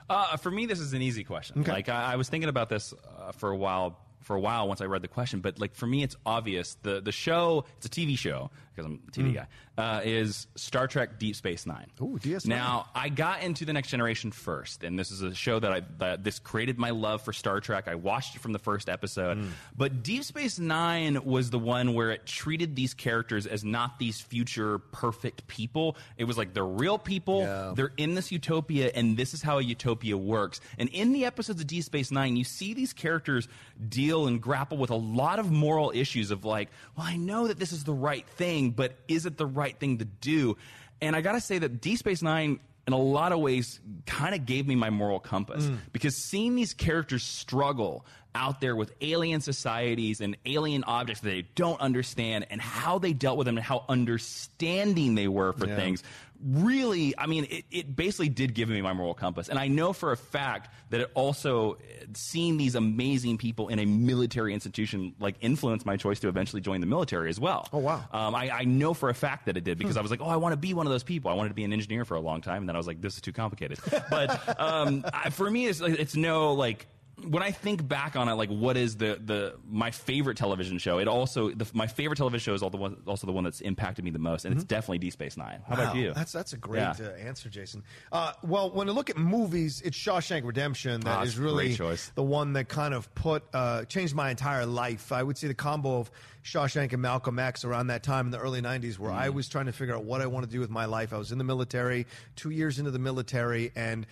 Uh, 0.09 0.37
for 0.37 0.49
me, 0.49 0.65
this 0.65 0.79
is 0.79 0.93
an 0.93 1.01
easy 1.01 1.25
question. 1.25 1.59
Okay. 1.59 1.71
Like 1.73 1.89
I, 1.89 2.13
I 2.13 2.15
was 2.15 2.29
thinking 2.29 2.47
about 2.47 2.69
this 2.69 2.93
uh, 3.19 3.33
for 3.33 3.51
a 3.51 3.57
while. 3.57 3.99
For 4.21 4.35
a 4.35 4.39
while, 4.39 4.67
once 4.67 4.81
I 4.81 4.85
read 4.85 5.01
the 5.01 5.07
question, 5.07 5.39
but 5.39 5.59
like 5.59 5.73
for 5.73 5.87
me, 5.87 6.03
it's 6.03 6.15
obvious. 6.25 6.77
the 6.81 7.01
The 7.01 7.11
show, 7.11 7.65
it's 7.77 7.85
a 7.85 7.89
TV 7.89 8.17
show 8.17 8.51
because 8.77 8.85
I'm 8.85 8.99
a 9.07 9.11
TV 9.11 9.33
guy. 9.33 9.47
Uh, 9.77 10.01
is 10.03 10.47
Star 10.55 10.87
Trek 10.87 11.17
Deep 11.19 11.35
Space 11.35 11.65
Nine? 11.65 11.87
Hmm. 11.97 12.03
Ooh, 12.05 12.19
DS9. 12.19 12.45
Now, 12.47 12.87
I 12.95 13.09
got 13.09 13.41
into 13.43 13.65
the 13.65 13.73
Next 13.73 13.89
Generation 13.89 14.31
first, 14.31 14.83
and 14.83 14.97
this 14.97 15.11
is 15.11 15.21
a 15.23 15.33
show 15.35 15.59
that 15.59 15.71
I 15.71 15.81
that 15.97 16.23
this 16.23 16.39
created 16.39 16.77
my 16.77 16.91
love 16.91 17.21
for 17.23 17.33
Star 17.33 17.59
Trek. 17.59 17.87
I 17.87 17.95
watched 17.95 18.35
it 18.35 18.39
from 18.41 18.53
the 18.53 18.59
first 18.59 18.87
episode, 18.89 19.37
Hmm. 19.37 19.47
but 19.75 20.03
Deep 20.03 20.23
Space 20.23 20.59
Nine 20.59 21.23
was 21.25 21.49
the 21.49 21.59
one 21.59 21.93
where 21.93 22.11
it 22.11 22.25
treated 22.25 22.75
these 22.75 22.93
characters 22.93 23.45
as 23.47 23.63
not 23.63 23.97
these 23.99 24.21
future 24.21 24.77
perfect 24.79 25.47
people. 25.47 25.97
It 26.17 26.25
was 26.25 26.37
like 26.37 26.53
they're 26.53 26.65
real 26.65 26.97
people. 26.99 27.41
Yeah. 27.41 27.73
They're 27.75 27.93
in 27.97 28.15
this 28.15 28.31
utopia, 28.31 28.91
and 28.93 29.17
this 29.17 29.33
is 29.33 29.41
how 29.41 29.57
a 29.57 29.61
utopia 29.63 30.17
works. 30.17 30.59
And 30.77 30.89
in 30.89 31.13
the 31.13 31.25
episodes 31.25 31.59
of 31.61 31.67
Deep 31.67 31.83
Space 31.83 32.11
Nine, 32.11 32.35
you 32.35 32.43
see 32.43 32.73
these 32.73 32.93
characters 32.93 33.47
deal 33.89 34.27
and 34.27 34.41
grapple 34.41 34.77
with 34.77 34.89
a 34.89 34.95
lot 34.95 35.39
of 35.39 35.51
moral 35.51 35.91
issues 35.93 36.31
of 36.31 36.45
like, 36.45 36.69
well, 36.97 37.05
I 37.05 37.15
know 37.17 37.47
that 37.47 37.59
this 37.59 37.71
is 37.71 37.83
the 37.83 37.93
right 37.93 38.25
thing, 38.27 38.66
but 38.71 38.97
is 39.07 39.25
it 39.25 39.37
the 39.37 39.45
right 39.45 39.77
thing 39.79 39.99
to 39.99 40.05
do? 40.05 40.57
And 41.01 41.15
I 41.15 41.21
gotta 41.21 41.41
say 41.41 41.59
that 41.59 41.81
D 41.81 41.95
Space 41.95 42.21
Nine 42.21 42.59
in 42.87 42.93
a 42.93 42.97
lot 42.97 43.33
of 43.33 43.39
ways 43.39 43.79
kind 44.05 44.33
of 44.33 44.45
gave 44.45 44.65
me 44.65 44.75
my 44.75 44.89
moral 44.89 45.19
compass 45.19 45.65
mm. 45.65 45.77
because 45.91 46.15
seeing 46.15 46.55
these 46.55 46.73
characters 46.73 47.21
struggle 47.21 48.05
out 48.33 48.61
there 48.61 48.75
with 48.75 48.93
alien 49.01 49.41
societies 49.41 50.21
and 50.21 50.37
alien 50.45 50.83
objects 50.85 51.21
that 51.21 51.29
they 51.29 51.41
don't 51.55 51.81
understand 51.81 52.45
and 52.49 52.61
how 52.61 52.97
they 52.97 53.11
dealt 53.11 53.37
with 53.37 53.45
them 53.45 53.57
and 53.57 53.65
how 53.65 53.83
understanding 53.89 55.15
they 55.15 55.27
were 55.27 55.53
for 55.53 55.67
Yeah. 55.67 55.75
things 55.75 56.03
really 56.43 57.17
i 57.17 57.25
mean 57.25 57.45
it, 57.49 57.65
it 57.71 57.95
basically 57.95 58.29
did 58.29 58.53
give 58.53 58.69
me 58.69 58.81
my 58.81 58.93
moral 58.93 59.13
compass 59.13 59.49
and 59.49 59.57
i 59.57 59.67
know 59.67 59.93
for 59.93 60.11
a 60.11 60.17
fact 60.17 60.73
that 60.89 61.01
it 61.01 61.11
also 61.15 61.77
seeing 62.13 62.57
these 62.57 62.75
amazing 62.75 63.37
people 63.37 63.67
in 63.69 63.79
a 63.79 63.85
military 63.85 64.53
institution 64.53 65.13
like 65.19 65.35
influenced 65.41 65.85
my 65.85 65.97
choice 65.97 66.19
to 66.19 66.27
eventually 66.27 66.61
join 66.61 66.79
the 66.81 66.87
military 66.87 67.29
as 67.29 67.39
well 67.39 67.67
Oh, 67.73 67.79
wow. 67.79 68.03
um, 68.11 68.35
I, 68.35 68.49
I 68.51 68.63
know 68.63 68.93
for 68.93 69.09
a 69.09 69.13
fact 69.13 69.45
that 69.47 69.57
it 69.57 69.63
did 69.63 69.77
because 69.77 69.97
I 69.97 70.01
was 70.01 70.11
like, 70.11 70.21
oh, 70.21 70.27
I 70.27 70.35
want 70.37 70.53
to 70.53 70.57
be 70.57 70.73
one 70.73 70.85
of 70.85 70.91
those 70.91 71.03
people. 71.03 71.29
I 71.31 71.33
wanted 71.33 71.49
to 71.49 71.55
be 71.55 71.63
an 71.63 71.73
engineer 71.73 72.05
for 72.05 72.15
a 72.15 72.19
long 72.19 72.41
time, 72.41 72.61
and 72.61 72.69
then 72.69 72.75
I 72.75 72.79
was 72.79 72.87
like, 72.87 73.01
this 73.01 73.15
is 73.15 73.21
too 73.21 73.33
complicated. 73.33 73.79
But 74.09 74.59
um, 74.59 75.03
I, 75.13 75.29
for 75.31 75.49
me, 75.49 75.65
it's, 75.67 75.81
it's 75.81 76.15
no 76.15 76.53
like 76.53 76.87
when 77.31 77.43
I 77.43 77.51
think 77.51 77.87
back 77.87 78.15
on 78.15 78.27
it, 78.29 78.33
like 78.33 78.49
what 78.49 78.77
is 78.77 78.97
the 78.97 79.19
the 79.23 79.55
my 79.69 79.91
favorite 79.91 80.37
television 80.37 80.77
show? 80.77 80.99
It 80.99 81.07
also 81.07 81.49
the, 81.51 81.67
my 81.73 81.87
favorite 81.87 82.17
television 82.17 82.43
show 82.43 82.53
is 82.53 82.63
all 82.63 82.69
the 82.69 82.77
one, 82.77 82.97
also 83.05 83.27
the 83.27 83.33
one 83.33 83.43
that's 83.43 83.61
impacted 83.61 84.03
me 84.05 84.11
the 84.11 84.19
most, 84.19 84.45
and 84.45 84.53
it's 84.55 84.63
definitely 84.63 84.97
D 84.99 85.09
Space 85.09 85.37
Nine. 85.37 85.61
How 85.67 85.75
about 85.75 85.95
you? 85.95 86.13
That's 86.13 86.31
that's 86.31 86.53
a 86.53 86.57
great 86.57 86.79
Yeah. 86.81 86.93
uh, 86.99 87.09
answer, 87.11 87.49
Jason. 87.49 87.83
Uh, 88.11 88.33
well, 88.43 88.71
when 88.71 88.89
I 88.89 88.91
look 88.91 89.09
at 89.09 89.17
movies, 89.17 89.81
it's 89.83 89.97
Shawshank 89.97 90.43
Redemption 90.45 91.01
that 91.01 91.19
Ah, 91.19 91.23
is 91.23 91.37
really 91.37 91.73
the 92.15 92.23
one 92.23 92.53
that 92.53 92.69
kind 92.69 92.93
of 92.93 93.13
put 93.15 93.43
uh, 93.53 93.83
changed 93.85 94.15
my 94.15 94.29
entire 94.29 94.65
life. 94.65 95.11
I 95.11 95.23
would 95.23 95.37
say 95.37 95.47
the 95.47 95.53
combo 95.53 95.99
of 95.99 96.11
Shawshank 96.43 96.93
and 96.93 97.01
Malcolm 97.01 97.39
X 97.39 97.65
around 97.65 97.87
that 97.87 98.03
time 98.03 98.27
in 98.27 98.31
the 98.31 98.39
early 98.39 98.61
'90s, 98.61 98.97
where 98.97 99.11
Mm. 99.11 99.15
I 99.17 99.29
was 99.29 99.49
trying 99.49 99.65
to 99.65 99.73
figure 99.73 99.95
out 99.95 100.05
what 100.05 100.21
I 100.21 100.27
want 100.27 100.45
to 100.45 100.51
do 100.51 100.59
with 100.61 100.69
my 100.69 100.85
life. 100.85 101.11
I 101.13 101.17
was 101.17 101.31
in 101.31 101.37
the 101.37 101.43
military, 101.43 102.07
two 102.37 102.51
years 102.51 102.79
into 102.79 102.91
the 102.91 102.99
military, 102.99 103.71
and 103.75 104.05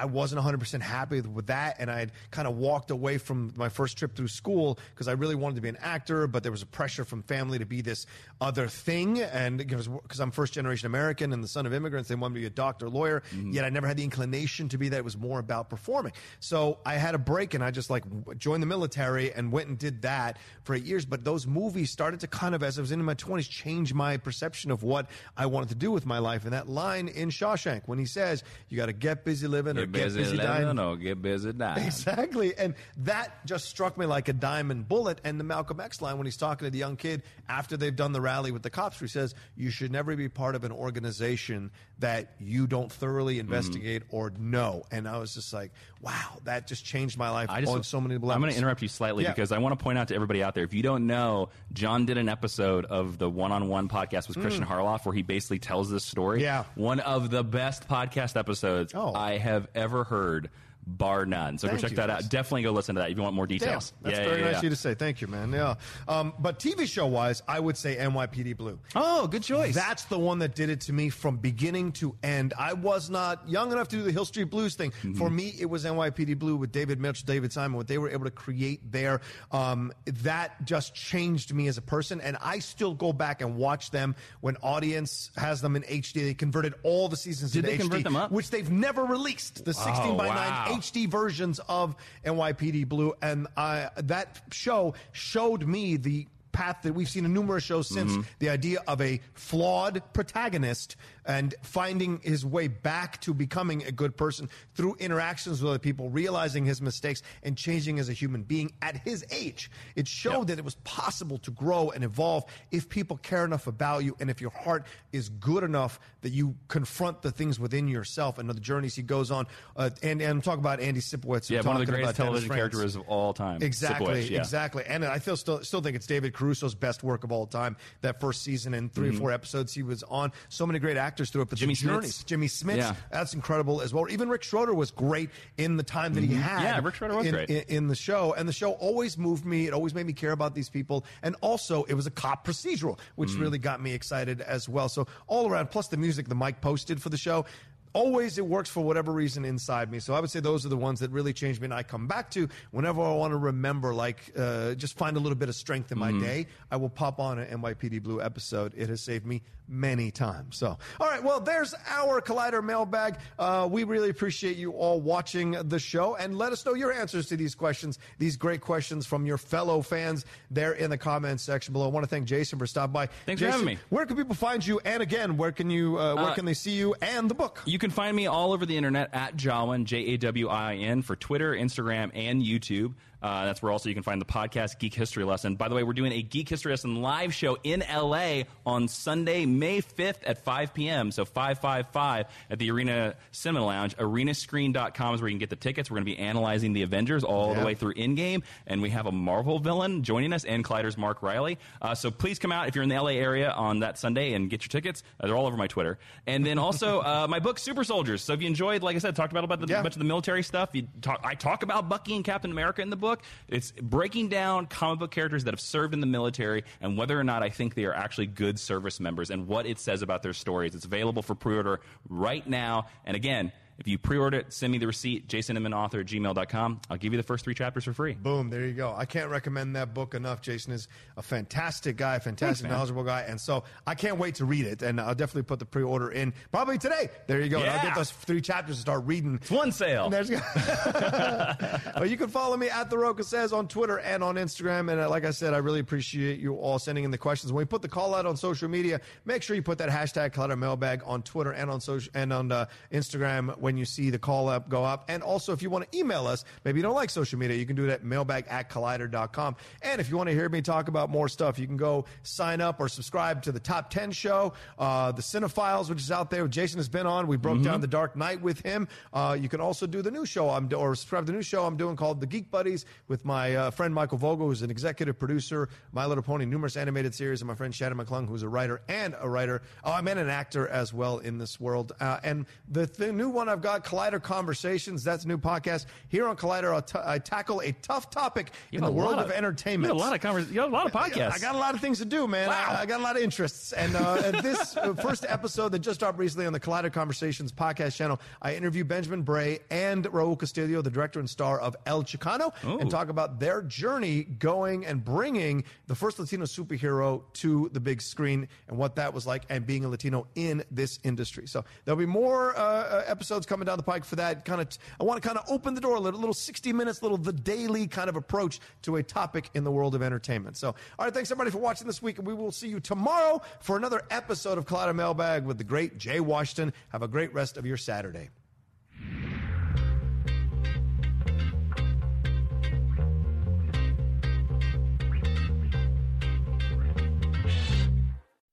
I 0.00 0.06
wasn't 0.06 0.40
100% 0.40 0.82
happy 0.82 1.20
with- 1.20 1.46
that, 1.46 1.76
and 1.78 1.90
I 1.90 1.98
had 1.98 2.12
kind 2.30 2.46
of 2.46 2.56
walked 2.56 2.90
away 2.90 3.18
from 3.18 3.52
my 3.56 3.68
first 3.68 3.98
trip 3.98 4.14
through 4.14 4.28
school 4.28 4.78
because 4.94 5.08
I 5.08 5.12
really 5.12 5.34
wanted 5.34 5.56
to 5.56 5.60
be 5.60 5.68
an 5.68 5.78
actor, 5.80 6.26
but 6.26 6.42
there 6.42 6.52
was 6.52 6.62
a 6.62 6.66
pressure 6.66 7.04
from 7.04 7.22
family 7.22 7.58
to 7.58 7.66
be 7.66 7.80
this 7.80 8.06
other 8.40 8.68
thing, 8.68 9.20
and 9.20 9.58
because 9.58 10.20
I'm 10.20 10.30
first 10.30 10.52
generation 10.54 10.86
American 10.86 11.32
and 11.32 11.42
the 11.42 11.48
son 11.48 11.66
of 11.66 11.74
immigrants, 11.74 12.08
they 12.08 12.14
wanted 12.14 12.34
me 12.34 12.40
to 12.40 12.42
be 12.44 12.46
a 12.46 12.50
doctor, 12.50 12.88
lawyer. 12.88 13.22
Mm-hmm. 13.34 13.52
Yet 13.52 13.64
I 13.64 13.70
never 13.70 13.86
had 13.86 13.96
the 13.96 14.04
inclination 14.04 14.68
to 14.70 14.78
be 14.78 14.88
that. 14.90 14.98
It 14.98 15.04
was 15.04 15.16
more 15.16 15.38
about 15.38 15.68
performing. 15.70 16.12
So 16.40 16.78
I 16.86 16.94
had 16.94 17.14
a 17.14 17.18
break, 17.18 17.54
and 17.54 17.62
I 17.64 17.70
just 17.70 17.90
like 17.90 18.04
joined 18.38 18.62
the 18.62 18.66
military 18.66 19.32
and 19.32 19.52
went 19.52 19.68
and 19.68 19.78
did 19.78 20.02
that 20.02 20.38
for 20.62 20.74
eight 20.74 20.84
years. 20.84 21.04
But 21.04 21.24
those 21.24 21.46
movies 21.46 21.90
started 21.90 22.20
to 22.20 22.26
kind 22.26 22.54
of, 22.54 22.62
as 22.62 22.78
I 22.78 22.80
was 22.80 22.92
in 22.92 23.02
my 23.04 23.14
20s, 23.14 23.48
change 23.48 23.92
my 23.92 24.16
perception 24.16 24.70
of 24.70 24.82
what 24.82 25.10
I 25.36 25.46
wanted 25.46 25.70
to 25.70 25.74
do 25.74 25.90
with 25.90 26.06
my 26.06 26.18
life. 26.18 26.44
And 26.44 26.52
that 26.52 26.68
line 26.68 27.08
in 27.08 27.30
Shawshank 27.30 27.82
when 27.86 27.98
he 27.98 28.06
says, 28.06 28.44
"You 28.68 28.76
got 28.76 28.86
to 28.86 28.92
get 28.92 29.24
busy 29.24 29.46
living 29.46 29.76
or 29.78 29.86
get 29.92 30.14
busy 30.14 30.36
dying." 30.36 30.78
or 30.78 30.96
get 30.96 31.20
busy 31.22 31.52
dying. 31.52 31.86
Exactly. 31.86 32.56
And 32.56 32.74
that 32.98 33.44
just 33.46 33.68
struck 33.68 33.96
me 33.98 34.06
like 34.06 34.28
a 34.28 34.32
diamond 34.32 34.88
bullet. 34.88 35.20
And 35.24 35.38
the 35.38 35.44
Malcolm 35.44 35.80
X 35.80 36.00
line 36.00 36.16
when 36.18 36.26
he's 36.26 36.36
talking 36.36 36.66
to 36.66 36.70
the 36.70 36.78
young 36.78 36.96
kid 36.96 37.22
after 37.48 37.76
they've 37.76 37.94
done 37.94 38.12
the 38.12 38.20
rally 38.20 38.52
with 38.52 38.62
the 38.62 38.70
cops, 38.70 39.00
where 39.00 39.06
he 39.06 39.10
says, 39.10 39.34
You 39.56 39.70
should 39.70 39.92
never 39.92 40.14
be 40.16 40.28
part 40.28 40.54
of 40.54 40.64
an 40.64 40.72
organization 40.72 41.70
that 41.98 42.34
you 42.38 42.66
don't 42.66 42.90
thoroughly 42.90 43.34
Mm-hmm. 43.36 43.40
investigate 43.52 44.02
or 44.10 44.30
know. 44.38 44.82
And 44.90 45.06
I 45.08 45.18
was 45.18 45.34
just 45.34 45.52
like, 45.52 45.72
Wow, 46.02 46.38
that 46.44 46.66
just 46.66 46.84
changed 46.84 47.18
my 47.18 47.28
life 47.30 47.50
I 47.50 47.60
just, 47.60 47.72
on 47.72 47.82
so 47.82 48.00
many 48.00 48.14
levels. 48.14 48.32
I'm 48.32 48.40
going 48.40 48.52
to 48.52 48.58
interrupt 48.58 48.80
you 48.80 48.88
slightly 48.88 49.24
Yeah. 49.24 49.32
because 49.32 49.52
I 49.52 49.58
want 49.58 49.78
to 49.78 49.82
point 49.82 49.98
out 49.98 50.08
to 50.08 50.14
everybody 50.14 50.42
out 50.42 50.54
there 50.54 50.64
if 50.64 50.72
you 50.72 50.82
don't 50.82 51.06
know, 51.06 51.50
John 51.74 52.06
did 52.06 52.16
an 52.16 52.28
episode 52.28 52.86
of 52.86 53.18
the 53.18 53.28
one 53.28 53.52
on 53.52 53.68
one 53.68 53.88
podcast 53.88 54.26
with 54.28 54.40
Christian 54.40 54.64
Harloff 54.64 55.04
where 55.04 55.14
he 55.14 55.20
basically 55.22 55.58
tells 55.58 55.90
this 55.90 56.04
story. 56.04 56.40
Mm. 56.40 56.44
Yeah. 56.44 56.64
One 56.74 57.00
of 57.00 57.30
the 57.30 57.44
best 57.44 57.86
podcast 57.86 58.36
episodes 58.38 58.94
Oh. 58.94 59.12
I 59.14 59.36
have 59.38 59.68
ever 59.74 60.04
heard, 60.04 60.48
bar 60.96 61.26
none. 61.26 61.58
So 61.58 61.68
Thank 61.68 61.78
go 61.78 61.82
check 61.82 61.90
you, 61.92 61.96
that 61.98 62.08
guys. 62.08 62.24
out. 62.24 62.30
Definitely 62.30 62.62
go 62.62 62.72
listen 62.72 62.94
to 62.96 63.00
that 63.00 63.10
if 63.10 63.16
you 63.16 63.22
want 63.22 63.34
more 63.34 63.46
Damn, 63.46 63.58
details. 63.58 63.92
that's 64.02 64.18
Yeah, 64.18 64.24
very 64.24 64.38
yeah, 64.40 64.44
nice 64.44 64.52
yeah. 64.52 64.58
of 64.58 64.64
you 64.64 64.70
to 64.70 64.76
say. 64.76 64.94
Thank 64.94 65.20
you, 65.20 65.26
man. 65.26 65.52
Yeah. 65.52 65.74
Um, 66.08 66.32
but 66.38 66.58
TV 66.58 66.86
show 66.86 67.06
wise, 67.06 67.42
I 67.48 67.60
would 67.60 67.76
say 67.76 67.96
NYPD 67.96 68.56
Blue. 68.56 68.78
Oh, 68.94 69.26
good 69.26 69.42
choice. 69.42 69.74
That's 69.74 70.04
the 70.04 70.18
one 70.18 70.38
that 70.40 70.54
did 70.54 70.70
it 70.70 70.80
to 70.82 70.92
me 70.92 71.08
from 71.08 71.36
beginning 71.36 71.92
to 71.92 72.14
end. 72.22 72.54
I 72.58 72.72
was 72.74 73.10
not 73.10 73.48
young 73.48 73.72
enough 73.72 73.88
to 73.88 73.96
do 73.96 74.02
the 74.02 74.12
Hill 74.12 74.24
Street 74.24 74.50
Blues 74.50 74.74
thing. 74.74 74.90
Mm-hmm. 74.90 75.14
For 75.14 75.30
me, 75.30 75.54
it 75.58 75.66
was 75.70 75.84
NYPD 75.84 76.38
Blue 76.38 76.56
with 76.56 76.72
David 76.72 77.00
Milch, 77.00 77.24
David 77.24 77.52
Simon, 77.52 77.76
what 77.76 77.86
they 77.88 77.98
were 77.98 78.10
able 78.10 78.24
to 78.24 78.30
create 78.30 78.90
there. 78.92 79.20
Um, 79.52 79.92
that 80.06 80.64
just 80.64 80.94
changed 80.94 81.54
me 81.54 81.66
as 81.68 81.78
a 81.78 81.82
person. 81.82 82.20
And 82.20 82.36
I 82.40 82.58
still 82.58 82.94
go 82.94 83.12
back 83.12 83.40
and 83.40 83.56
watch 83.56 83.90
them 83.90 84.14
when 84.40 84.56
audience 84.62 85.30
has 85.36 85.60
them 85.60 85.76
in 85.76 85.82
HD. 85.82 86.22
They 86.24 86.34
converted 86.34 86.74
all 86.82 87.08
the 87.08 87.16
seasons 87.16 87.52
Did 87.52 87.64
into 87.64 87.70
they 87.70 87.78
convert 87.78 88.00
HD, 88.00 88.04
them 88.04 88.16
up? 88.16 88.30
which 88.30 88.50
they've 88.50 88.70
never 88.70 89.04
released. 89.04 89.64
The 89.64 89.74
16 89.74 89.94
Oh, 90.00 90.14
by 90.14 90.28
wow. 90.28 90.64
9 90.68 90.78
HD 90.80 91.08
versions 91.08 91.60
of 91.68 91.94
NYPD 92.24 92.88
Blue. 92.88 93.14
And 93.22 93.46
I, 93.56 93.90
that 93.96 94.40
show 94.50 94.94
showed 95.12 95.66
me 95.66 95.96
the 95.96 96.26
path 96.52 96.78
that 96.82 96.94
we've 96.94 97.08
seen 97.08 97.24
in 97.24 97.32
numerous 97.32 97.64
shows 97.64 97.88
since 97.88 98.16
the 98.38 98.50
idea 98.50 98.80
of 98.86 99.00
a 99.00 99.20
flawed 99.34 100.02
protagonist 100.12 100.96
and 101.24 101.54
finding 101.62 102.18
his 102.22 102.44
way 102.44 102.66
back 102.66 103.20
to 103.20 103.32
becoming 103.34 103.84
a 103.84 103.92
good 103.92 104.16
person 104.16 104.48
through 104.74 104.96
interactions 104.98 105.62
with 105.62 105.70
other 105.70 105.78
people, 105.78 106.10
realizing 106.10 106.64
his 106.64 106.82
mistakes 106.82 107.22
and 107.42 107.56
changing 107.56 107.98
as 107.98 108.08
a 108.08 108.12
human 108.12 108.42
being 108.42 108.72
at 108.82 108.96
his 108.96 109.24
age. 109.30 109.70
It 109.94 110.08
showed 110.08 110.48
that 110.48 110.58
it 110.58 110.64
was 110.64 110.74
possible 110.76 111.38
to 111.38 111.50
grow 111.50 111.90
and 111.90 112.02
evolve 112.02 112.44
if 112.70 112.88
people 112.88 113.16
care 113.18 113.44
enough 113.44 113.66
about 113.66 114.04
you 114.04 114.16
and 114.18 114.30
if 114.30 114.40
your 114.40 114.50
heart 114.50 114.86
is 115.12 115.28
good 115.28 115.62
enough 115.62 116.00
that 116.22 116.30
you 116.30 116.56
confront 116.68 117.22
the 117.22 117.30
things 117.30 117.60
within 117.60 117.88
yourself 117.88 118.38
and 118.38 118.48
the 118.48 118.54
journeys 118.54 118.94
he 118.94 119.02
goes 119.02 119.30
on. 119.30 119.46
Uh, 119.76 119.90
and, 120.02 120.20
and 120.20 120.30
I'm 120.30 120.42
talking 120.42 120.60
about 120.60 120.80
Andy 120.80 121.00
Sipowicz. 121.00 121.50
Yeah, 121.50 121.62
one 121.62 121.76
of 121.76 121.86
the 121.86 121.92
greatest 121.92 122.16
Dennis 122.16 122.42
television 122.42 122.50
characters 122.50 122.96
of 122.96 123.02
all 123.08 123.32
time. 123.32 123.62
Exactly, 123.62 124.06
Sipowicz, 124.06 124.30
yeah. 124.30 124.38
exactly. 124.38 124.84
And 124.86 125.04
I 125.04 125.18
feel 125.18 125.36
still 125.36 125.62
still 125.62 125.80
think 125.80 125.96
it's 125.96 126.06
David 126.06 126.32
Caruso's 126.40 126.74
best 126.74 127.02
work 127.02 127.22
of 127.24 127.30
all 127.32 127.46
time. 127.46 127.76
That 128.00 128.20
first 128.20 128.42
season 128.42 128.72
and 128.74 128.92
3 128.92 129.10
or 129.10 129.12
four 129.12 129.30
episodes 129.32 129.74
he 129.74 129.82
was 129.82 130.02
on. 130.04 130.32
So 130.48 130.66
many 130.66 130.78
great 130.78 130.96
actors 130.96 131.30
through 131.30 131.42
it. 131.42 131.50
But 131.50 131.58
Mm-hmm. 131.58 131.72
Jimmy 131.74 132.00
the 132.00 132.06
Smits. 132.08 132.24
Jimmy 132.26 132.46
Smits, 132.46 132.76
Yeah. 132.78 132.94
that's 133.10 133.34
incredible 133.34 133.80
as 133.82 133.92
well. 133.92 134.06
Even 134.10 134.28
Rick 134.30 134.42
Schroder 134.42 134.72
was 134.74 134.90
great 134.90 135.30
in 135.58 135.76
the 135.76 135.82
time 135.82 136.14
that 136.14 136.24
he 136.24 136.34
had. 136.34 136.56
Mm-hmm. 136.56 136.64
Yeah, 136.64 136.80
Rick 136.82 136.94
Schroder 136.94 137.16
was 137.16 137.26
in, 137.26 137.34
great. 137.34 137.50
in, 137.50 137.64
in 137.68 137.88
the 137.88 137.94
show, 137.94 138.32
and 138.34 138.48
the 138.48 138.52
show 138.52 138.72
always 138.72 139.18
moved 139.18 139.44
me. 139.44 139.66
It 139.66 139.74
always 139.74 139.94
made 139.94 140.06
me 140.06 140.12
care 140.14 140.32
about 140.32 140.54
these 140.54 140.68
people, 140.70 141.04
and 141.22 141.36
also 141.42 141.84
it 141.84 141.94
was 141.94 142.06
a 142.06 142.10
cop 142.10 142.46
procedural, 142.46 142.98
which 143.16 143.30
Mm. 143.30 143.40
really 143.40 143.58
got 143.58 143.80
me 143.82 143.92
excited 143.92 144.40
as 144.40 144.68
well. 144.68 144.88
So 144.88 145.06
all 145.26 145.48
around, 145.50 145.70
plus 145.70 145.88
the 145.88 145.96
music 145.98 146.28
the 146.28 146.34
Mike 146.34 146.60
posted 146.60 147.00
for 147.02 147.10
the 147.10 147.18
show. 147.18 147.44
Always, 147.92 148.38
it 148.38 148.46
works 148.46 148.70
for 148.70 148.82
whatever 148.84 149.12
reason 149.12 149.44
inside 149.44 149.90
me. 149.90 149.98
So 149.98 150.14
I 150.14 150.20
would 150.20 150.30
say 150.30 150.38
those 150.38 150.64
are 150.64 150.68
the 150.68 150.76
ones 150.76 151.00
that 151.00 151.10
really 151.10 151.32
change 151.32 151.60
me, 151.60 151.64
and 151.64 151.74
I 151.74 151.82
come 151.82 152.06
back 152.06 152.30
to 152.32 152.48
whenever 152.70 153.02
I 153.02 153.12
want 153.14 153.32
to 153.32 153.36
remember, 153.36 153.92
like 153.92 154.32
uh, 154.38 154.74
just 154.74 154.96
find 154.96 155.16
a 155.16 155.20
little 155.20 155.36
bit 155.36 155.48
of 155.48 155.56
strength 155.56 155.90
in 155.90 155.98
my 155.98 156.10
Mm-hmm. 156.12 156.22
day. 156.22 156.46
I 156.70 156.76
will 156.76 156.88
pop 156.88 157.18
on 157.18 157.38
an 157.40 157.60
NYPD 157.60 158.02
Blue 158.02 158.20
episode. 158.22 158.74
It 158.76 158.88
has 158.88 159.00
saved 159.00 159.26
me 159.26 159.42
many 159.70 160.10
times. 160.10 160.56
So, 160.56 160.76
all 160.98 161.06
right, 161.08 161.22
well, 161.22 161.40
there's 161.40 161.74
our 161.88 162.20
Collider 162.20 162.62
mailbag. 162.62 163.18
Uh, 163.38 163.68
we 163.70 163.84
really 163.84 164.10
appreciate 164.10 164.56
you 164.56 164.72
all 164.72 165.00
watching 165.00 165.52
the 165.52 165.78
show, 165.78 166.16
and 166.16 166.36
let 166.36 166.52
us 166.52 166.66
know 166.66 166.74
your 166.74 166.92
answers 166.92 167.26
to 167.28 167.36
these 167.36 167.54
questions, 167.54 167.98
these 168.18 168.36
great 168.36 168.60
questions 168.60 169.06
from 169.06 169.24
your 169.24 169.38
fellow 169.38 169.80
fans 169.80 170.26
there 170.50 170.72
in 170.72 170.90
the 170.90 170.98
comments 170.98 171.44
section 171.44 171.72
below. 171.72 171.86
I 171.86 171.88
want 171.88 172.04
to 172.04 172.10
thank 172.10 172.26
Jason 172.26 172.58
for 172.58 172.66
stopping 172.66 172.92
by. 172.92 173.06
Thanks 173.26 173.40
for 173.40 173.48
having 173.48 173.66
me. 173.66 173.78
Where 173.90 174.04
can 174.06 174.16
people 174.16 174.34
find 174.34 174.66
you? 174.66 174.80
And 174.84 175.02
again, 175.02 175.36
where 175.36 175.52
can 175.52 175.70
you? 175.70 175.98
Uh, 175.98 176.16
where 176.16 176.24
Uh, 176.26 176.34
can 176.34 176.44
they 176.44 176.54
see 176.54 176.72
you 176.72 176.94
and 177.00 177.30
the 177.30 177.34
book? 177.34 177.62
You 177.64 177.78
can 177.78 177.90
find 177.90 178.16
me 178.16 178.26
all 178.26 178.52
over 178.52 178.66
the 178.66 178.76
internet 178.76 179.10
at 179.14 179.36
Jawin, 179.36 179.84
J 179.84 179.98
A 180.14 180.16
W 180.16 180.48
I 180.48 180.74
N, 180.74 181.02
for 181.02 181.14
Twitter, 181.14 181.52
Instagram, 181.52 182.10
and 182.14 182.42
YouTube. 182.42 182.94
Uh, 183.22 183.44
that's 183.44 183.62
where 183.62 183.70
also 183.72 183.88
you 183.88 183.94
can 183.94 184.02
find 184.02 184.20
the 184.20 184.24
podcast 184.26 184.78
Geek 184.78 184.94
History 184.94 185.24
Lesson. 185.24 185.56
By 185.56 185.68
the 185.68 185.74
way, 185.74 185.82
we're 185.82 185.92
doing 185.92 186.12
a 186.12 186.22
Geek 186.22 186.48
History 186.48 186.72
Lesson 186.72 187.02
live 187.02 187.34
show 187.34 187.56
in 187.64 187.84
LA 187.92 188.42
on 188.64 188.88
Sunday, 188.88 189.44
May 189.46 189.80
5th 189.82 190.18
at 190.24 190.38
5 190.44 190.72
p.m. 190.74 191.10
So 191.12 191.24
555 191.24 192.26
at 192.50 192.58
the 192.58 192.70
Arena 192.70 193.14
Cinema 193.32 193.66
Lounge. 193.66 193.96
Arenascreen.com 193.96 195.14
is 195.14 195.20
where 195.20 195.28
you 195.28 195.34
can 195.34 195.38
get 195.38 195.50
the 195.50 195.56
tickets. 195.56 195.90
We're 195.90 195.96
going 195.96 196.06
to 196.06 196.12
be 196.12 196.18
analyzing 196.18 196.72
the 196.72 196.82
Avengers 196.82 197.24
all 197.24 197.52
Yeah. 197.52 197.60
the 197.60 197.66
way 197.66 197.74
through 197.74 197.94
Endgame, 197.94 198.42
and 198.66 198.80
we 198.80 198.90
have 198.90 199.06
a 199.06 199.12
Marvel 199.12 199.58
villain 199.58 200.02
joining 200.02 200.32
us 200.32 200.44
and 200.44 200.64
Collider's 200.64 200.96
Mark 200.96 201.22
Riley. 201.22 201.58
Uh, 201.82 201.94
so 201.94 202.10
please 202.10 202.38
come 202.38 202.52
out 202.52 202.68
if 202.68 202.74
you're 202.74 202.82
in 202.82 202.88
the 202.88 202.96
LA 203.00 203.10
area 203.12 203.50
on 203.50 203.80
that 203.80 203.98
Sunday 203.98 204.32
and 204.34 204.48
get 204.50 204.62
your 204.62 204.68
tickets. 204.68 205.02
Uh, 205.20 205.26
they're 205.26 205.36
all 205.36 205.46
over 205.46 205.56
my 205.56 205.66
Twitter. 205.66 205.98
And 206.26 206.44
then 206.44 206.58
also 206.58 207.00
uh, 207.02 207.26
my 207.28 207.38
book 207.38 207.58
Super 207.58 207.84
Soldiers. 207.84 208.22
So 208.22 208.32
if 208.32 208.40
you 208.40 208.46
enjoyed, 208.46 208.82
like 208.82 208.96
I 208.96 208.98
said, 208.98 209.14
talked 209.16 209.32
about 209.32 209.44
about 209.44 209.60
the 209.60 209.66
Yeah. 209.66 209.82
bunch 209.82 209.94
of 209.94 209.98
the 209.98 210.04
military 210.04 210.42
stuff. 210.42 210.70
You 210.72 210.86
talk, 211.02 211.20
I 211.24 211.34
talk 211.34 211.62
about 211.62 211.88
Bucky 211.88 212.14
and 212.16 212.24
Captain 212.24 212.50
America 212.50 212.80
in 212.82 212.90
the 212.90 212.96
book. 212.96 213.09
It's 213.48 213.72
breaking 213.72 214.28
down 214.28 214.66
comic 214.66 215.00
book 215.00 215.10
characters 215.10 215.44
that 215.44 215.54
have 215.54 215.60
served 215.60 215.94
in 215.94 216.00
the 216.00 216.06
military 216.06 216.64
and 216.80 216.96
whether 216.96 217.18
or 217.18 217.24
not 217.24 217.42
I 217.42 217.50
think 217.50 217.74
they 217.74 217.84
are 217.84 217.94
actually 217.94 218.26
good 218.26 218.58
service 218.58 219.00
members 219.00 219.30
and 219.30 219.46
what 219.46 219.66
it 219.66 219.78
says 219.78 220.02
about 220.02 220.22
their 220.22 220.32
stories. 220.32 220.74
It's 220.74 220.84
available 220.84 221.22
for 221.22 221.34
pre-order 221.34 221.80
right 222.08 222.46
now. 222.46 222.86
And 223.04 223.16
again. 223.16 223.52
If 223.80 223.88
you 223.88 223.96
pre-order 223.96 224.40
it, 224.40 224.52
send 224.52 224.72
me 224.72 224.78
the 224.78 224.86
receipt, 224.86 225.26
jasoninmanauthor 225.26 226.00
at 226.00 226.06
gmail.com. 226.06 226.80
I'll 226.90 226.98
give 226.98 227.14
you 227.14 227.16
the 227.16 227.22
first 227.22 227.44
three 227.44 227.54
chapters 227.54 227.84
for 227.84 227.94
free. 227.94 228.12
Boom, 228.12 228.50
there 228.50 228.66
you 228.66 228.74
go. 228.74 228.94
I 228.94 229.06
can't 229.06 229.30
recommend 229.30 229.74
that 229.76 229.94
book 229.94 230.14
enough. 230.14 230.42
Jason 230.42 230.74
is 230.74 230.86
a 231.16 231.22
fantastic 231.22 231.96
guy, 231.96 232.18
fantastic, 232.18 232.64
man. 232.64 232.74
knowledgeable 232.74 233.04
guy. 233.04 233.22
And 233.22 233.40
so 233.40 233.64
I 233.86 233.94
can't 233.94 234.18
wait 234.18 234.34
to 234.34 234.44
read 234.44 234.66
it. 234.66 234.82
And 234.82 235.00
I'll 235.00 235.14
definitely 235.14 235.44
put 235.44 235.60
the 235.60 235.64
pre 235.64 235.82
order 235.82 236.10
in 236.10 236.34
probably 236.52 236.76
today. 236.76 237.08
There 237.26 237.40
you 237.40 237.48
go. 237.48 237.60
And 237.60 237.70
I'll 237.70 237.82
get 237.82 237.94
those 237.94 238.10
three 238.10 238.42
chapters 238.42 238.76
to 238.76 238.82
start 238.82 239.06
reading. 239.06 239.36
It's 239.36 239.50
one 239.50 239.72
sale. 239.72 240.10
There's, 240.10 240.30
well, 240.30 242.04
you 242.04 242.18
can 242.18 242.28
follow 242.28 242.58
me 242.58 242.68
at 242.68 242.90
The 242.90 242.98
Rocha 242.98 243.24
Says 243.24 243.54
on 243.54 243.66
Twitter 243.66 243.98
and 244.00 244.22
on 244.22 244.34
Instagram. 244.34 244.92
And 244.92 245.00
uh, 245.00 245.08
like 245.08 245.24
I 245.24 245.30
said, 245.30 245.54
I 245.54 245.58
really 245.58 245.80
appreciate 245.80 246.38
you 246.38 246.56
all 246.56 246.78
sending 246.78 247.04
in 247.04 247.10
the 247.10 247.18
questions. 247.18 247.50
When 247.50 247.62
we 247.62 247.66
put 247.66 247.80
the 247.80 247.88
call 247.88 248.14
out 248.14 248.26
on 248.26 248.36
social 248.36 248.68
media, 248.68 249.00
make 249.24 249.42
sure 249.42 249.56
you 249.56 249.62
put 249.62 249.78
that 249.78 249.88
hashtag 249.88 250.32
Collider 250.34 250.58
Mailbag 250.58 251.00
on 251.06 251.22
Twitter 251.22 251.52
and 251.52 251.70
on 251.70 251.80
social 251.80 252.10
and 252.14 252.30
on 252.30 252.52
uh, 252.52 252.66
Instagram 252.92 253.56
when 253.58 253.69
you 253.76 253.84
see 253.84 254.10
the 254.10 254.18
call 254.18 254.48
up 254.48 254.68
go 254.68 254.84
up. 254.84 255.04
And 255.08 255.22
also, 255.22 255.52
if 255.52 255.62
you 255.62 255.70
want 255.70 255.90
to 255.90 255.98
email 255.98 256.26
us, 256.26 256.44
maybe 256.64 256.78
you 256.78 256.82
don't 256.82 256.94
like 256.94 257.10
social 257.10 257.38
media, 257.38 257.56
you 257.56 257.66
can 257.66 257.76
do 257.76 257.84
it 257.84 257.90
at 257.90 258.04
mailbag 258.04 258.46
at 258.48 258.70
collider.com. 258.70 259.56
And 259.82 260.00
if 260.00 260.10
you 260.10 260.16
want 260.16 260.28
to 260.28 260.34
hear 260.34 260.48
me 260.48 260.62
talk 260.62 260.88
about 260.88 261.10
more 261.10 261.28
stuff, 261.28 261.58
you 261.58 261.66
can 261.66 261.76
go 261.76 262.04
sign 262.22 262.60
up 262.60 262.80
or 262.80 262.88
subscribe 262.88 263.42
to 263.42 263.52
the 263.52 263.60
Top 263.60 263.90
10 263.90 264.12
show, 264.12 264.52
uh, 264.78 265.12
the 265.12 265.22
Cinephiles, 265.22 265.88
which 265.88 266.00
is 266.00 266.10
out 266.10 266.30
there. 266.30 266.46
Jason 266.48 266.78
has 266.78 266.88
been 266.88 267.06
on. 267.06 267.26
We 267.26 267.36
broke 267.36 267.62
down 267.62 267.80
The 267.80 267.86
Dark 267.86 268.16
Knight 268.16 268.40
with 268.40 268.60
him. 268.60 268.88
Uh, 269.12 269.36
you 269.38 269.48
can 269.48 269.60
also 269.60 269.86
do 269.86 270.02
the 270.02 270.10
new 270.10 270.26
show 270.26 270.50
I'm 270.50 270.68
do- 270.68 270.76
or 270.76 270.94
subscribe 270.94 271.26
to 271.26 271.32
the 271.32 271.36
new 271.36 271.42
show 271.42 271.64
I'm 271.64 271.76
doing 271.76 271.96
called 271.96 272.20
The 272.20 272.26
Geek 272.26 272.50
Buddies 272.50 272.86
with 273.08 273.24
my 273.24 273.54
uh, 273.54 273.70
friend 273.70 273.94
Michael 273.94 274.18
Vogel, 274.18 274.46
who's 274.46 274.62
an 274.62 274.70
executive 274.70 275.18
producer, 275.18 275.68
My 275.92 276.06
Little 276.06 276.22
Pony, 276.22 276.46
numerous 276.46 276.76
animated 276.76 277.14
series, 277.14 277.40
and 277.40 277.48
my 277.48 277.54
friend 277.54 277.74
Shannon 277.74 277.98
McClung, 277.98 278.28
who's 278.28 278.42
a 278.42 278.48
writer 278.48 278.82
and 278.88 279.14
a 279.20 279.28
writer. 279.28 279.62
Oh, 279.84 279.92
I'm 279.92 280.08
an 280.08 280.28
actor 280.28 280.68
as 280.68 280.92
well 280.92 281.18
in 281.18 281.38
this 281.38 281.60
world. 281.60 281.92
Uh, 282.00 282.18
and 282.22 282.46
the, 282.68 282.86
the 282.86 283.12
new 283.12 283.28
one 283.28 283.48
I've 283.48 283.59
got, 283.60 283.84
Collider 283.84 284.20
Conversations. 284.22 285.04
That's 285.04 285.24
a 285.24 285.28
new 285.28 285.38
podcast 285.38 285.86
here 286.08 286.26
on 286.26 286.36
Collider. 286.36 286.72
I'll 286.74 286.82
t- 286.82 286.98
I 287.04 287.18
tackle 287.18 287.60
a 287.60 287.72
tough 287.72 288.10
topic 288.10 288.52
You 288.70 288.78
in 288.78 288.84
the 288.84 288.90
world 288.90 289.14
of, 289.18 289.26
of- 289.26 289.30
entertainment. 289.32 289.92
A 289.92 289.96
lot 289.96 290.14
of 290.14 290.20
convers- 290.20 290.50
You 290.50 290.60
have 290.60 290.70
a 290.70 290.72
lot 290.72 290.86
of 290.86 290.92
podcasts. 290.92 291.32
I 291.34 291.38
got 291.38 291.54
a 291.54 291.58
lot 291.58 291.74
of 291.74 291.80
things 291.80 291.98
to 291.98 292.04
do, 292.04 292.26
man. 292.26 292.48
Wow. 292.48 292.66
I, 292.70 292.80
I 292.82 292.86
got 292.86 293.00
a 293.00 293.02
lot 293.02 293.16
of 293.16 293.22
interests. 293.22 293.72
And, 293.72 293.94
uh, 293.96 294.22
and 294.24 294.36
this 294.38 294.76
uh, 294.76 294.94
first 294.94 295.24
episode 295.28 295.70
that 295.72 295.80
just 295.80 296.00
dropped 296.00 296.18
recently 296.18 296.46
on 296.46 296.52
the 296.52 296.60
Collider 296.60 296.92
Conversations 296.92 297.52
podcast 297.52 297.96
channel, 297.96 298.20
I 298.42 298.54
interview 298.54 298.84
Benjamin 298.84 299.22
Bray 299.22 299.60
and 299.70 300.04
Raul 300.06 300.38
Castillo, 300.38 300.82
the 300.82 300.90
director 300.90 301.20
and 301.20 301.28
star 301.30 301.60
of 301.60 301.76
El 301.86 302.02
Chicano, 302.02 302.52
and 302.80 302.90
talk 302.90 303.08
about 303.08 303.38
their 303.40 303.62
journey 303.62 304.24
going 304.24 304.86
and 304.86 305.04
bringing 305.04 305.64
the 305.86 305.94
first 305.94 306.18
Latino 306.18 306.44
superhero 306.44 307.22
to 307.34 307.68
the 307.72 307.80
big 307.80 308.00
screen 308.02 308.48
and 308.68 308.76
what 308.78 308.96
that 308.96 309.12
was 309.12 309.26
like 309.26 309.42
and 309.50 309.66
being 309.66 309.84
a 309.84 309.88
Latino 309.88 310.26
in 310.34 310.62
this 310.70 310.98
industry. 311.04 311.46
So 311.46 311.64
there'll 311.84 311.98
be 311.98 312.06
more 312.06 312.56
uh, 312.56 312.60
uh, 312.60 313.04
episodes 313.06 313.46
coming 313.50 313.66
down 313.66 313.76
the 313.76 313.82
pike 313.82 314.04
for 314.04 314.16
that. 314.16 314.44
Kind 314.44 314.60
of, 314.60 314.68
I 315.00 315.04
want 315.04 315.20
to 315.20 315.26
kind 315.26 315.36
of 315.36 315.44
open 315.50 315.74
the 315.74 315.80
door 315.80 315.96
a 315.96 316.00
little, 316.00 316.20
little 316.20 316.32
60 316.32 316.72
minutes, 316.72 317.02
little 317.02 317.18
the 317.18 317.32
daily 317.32 317.88
kind 317.88 318.08
of 318.08 318.14
approach 318.14 318.60
to 318.82 318.96
a 318.96 319.02
topic 319.02 319.50
in 319.54 319.64
the 319.64 319.72
world 319.72 319.94
of 319.96 320.02
entertainment. 320.02 320.56
So, 320.56 320.68
all 320.68 321.04
right, 321.04 321.12
thanks 321.12 321.30
everybody 321.32 321.50
for 321.50 321.58
watching 321.58 321.86
this 321.86 322.00
week, 322.00 322.18
and 322.18 322.26
we 322.26 322.32
will 322.32 322.52
see 322.52 322.68
you 322.68 322.78
tomorrow 322.78 323.42
for 323.60 323.76
another 323.76 324.02
episode 324.10 324.56
of 324.56 324.66
Collider 324.66 324.94
Mailbag 324.94 325.44
with 325.44 325.58
the 325.58 325.64
great 325.64 325.98
Jay 325.98 326.20
Washington. 326.20 326.72
Have 326.90 327.02
a 327.02 327.08
great 327.08 327.34
rest 327.34 327.56
of 327.56 327.66
your 327.66 327.76
Saturday. 327.76 328.30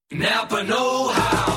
Napa 0.09 0.63
Know 0.63 1.09
How. 1.09 1.56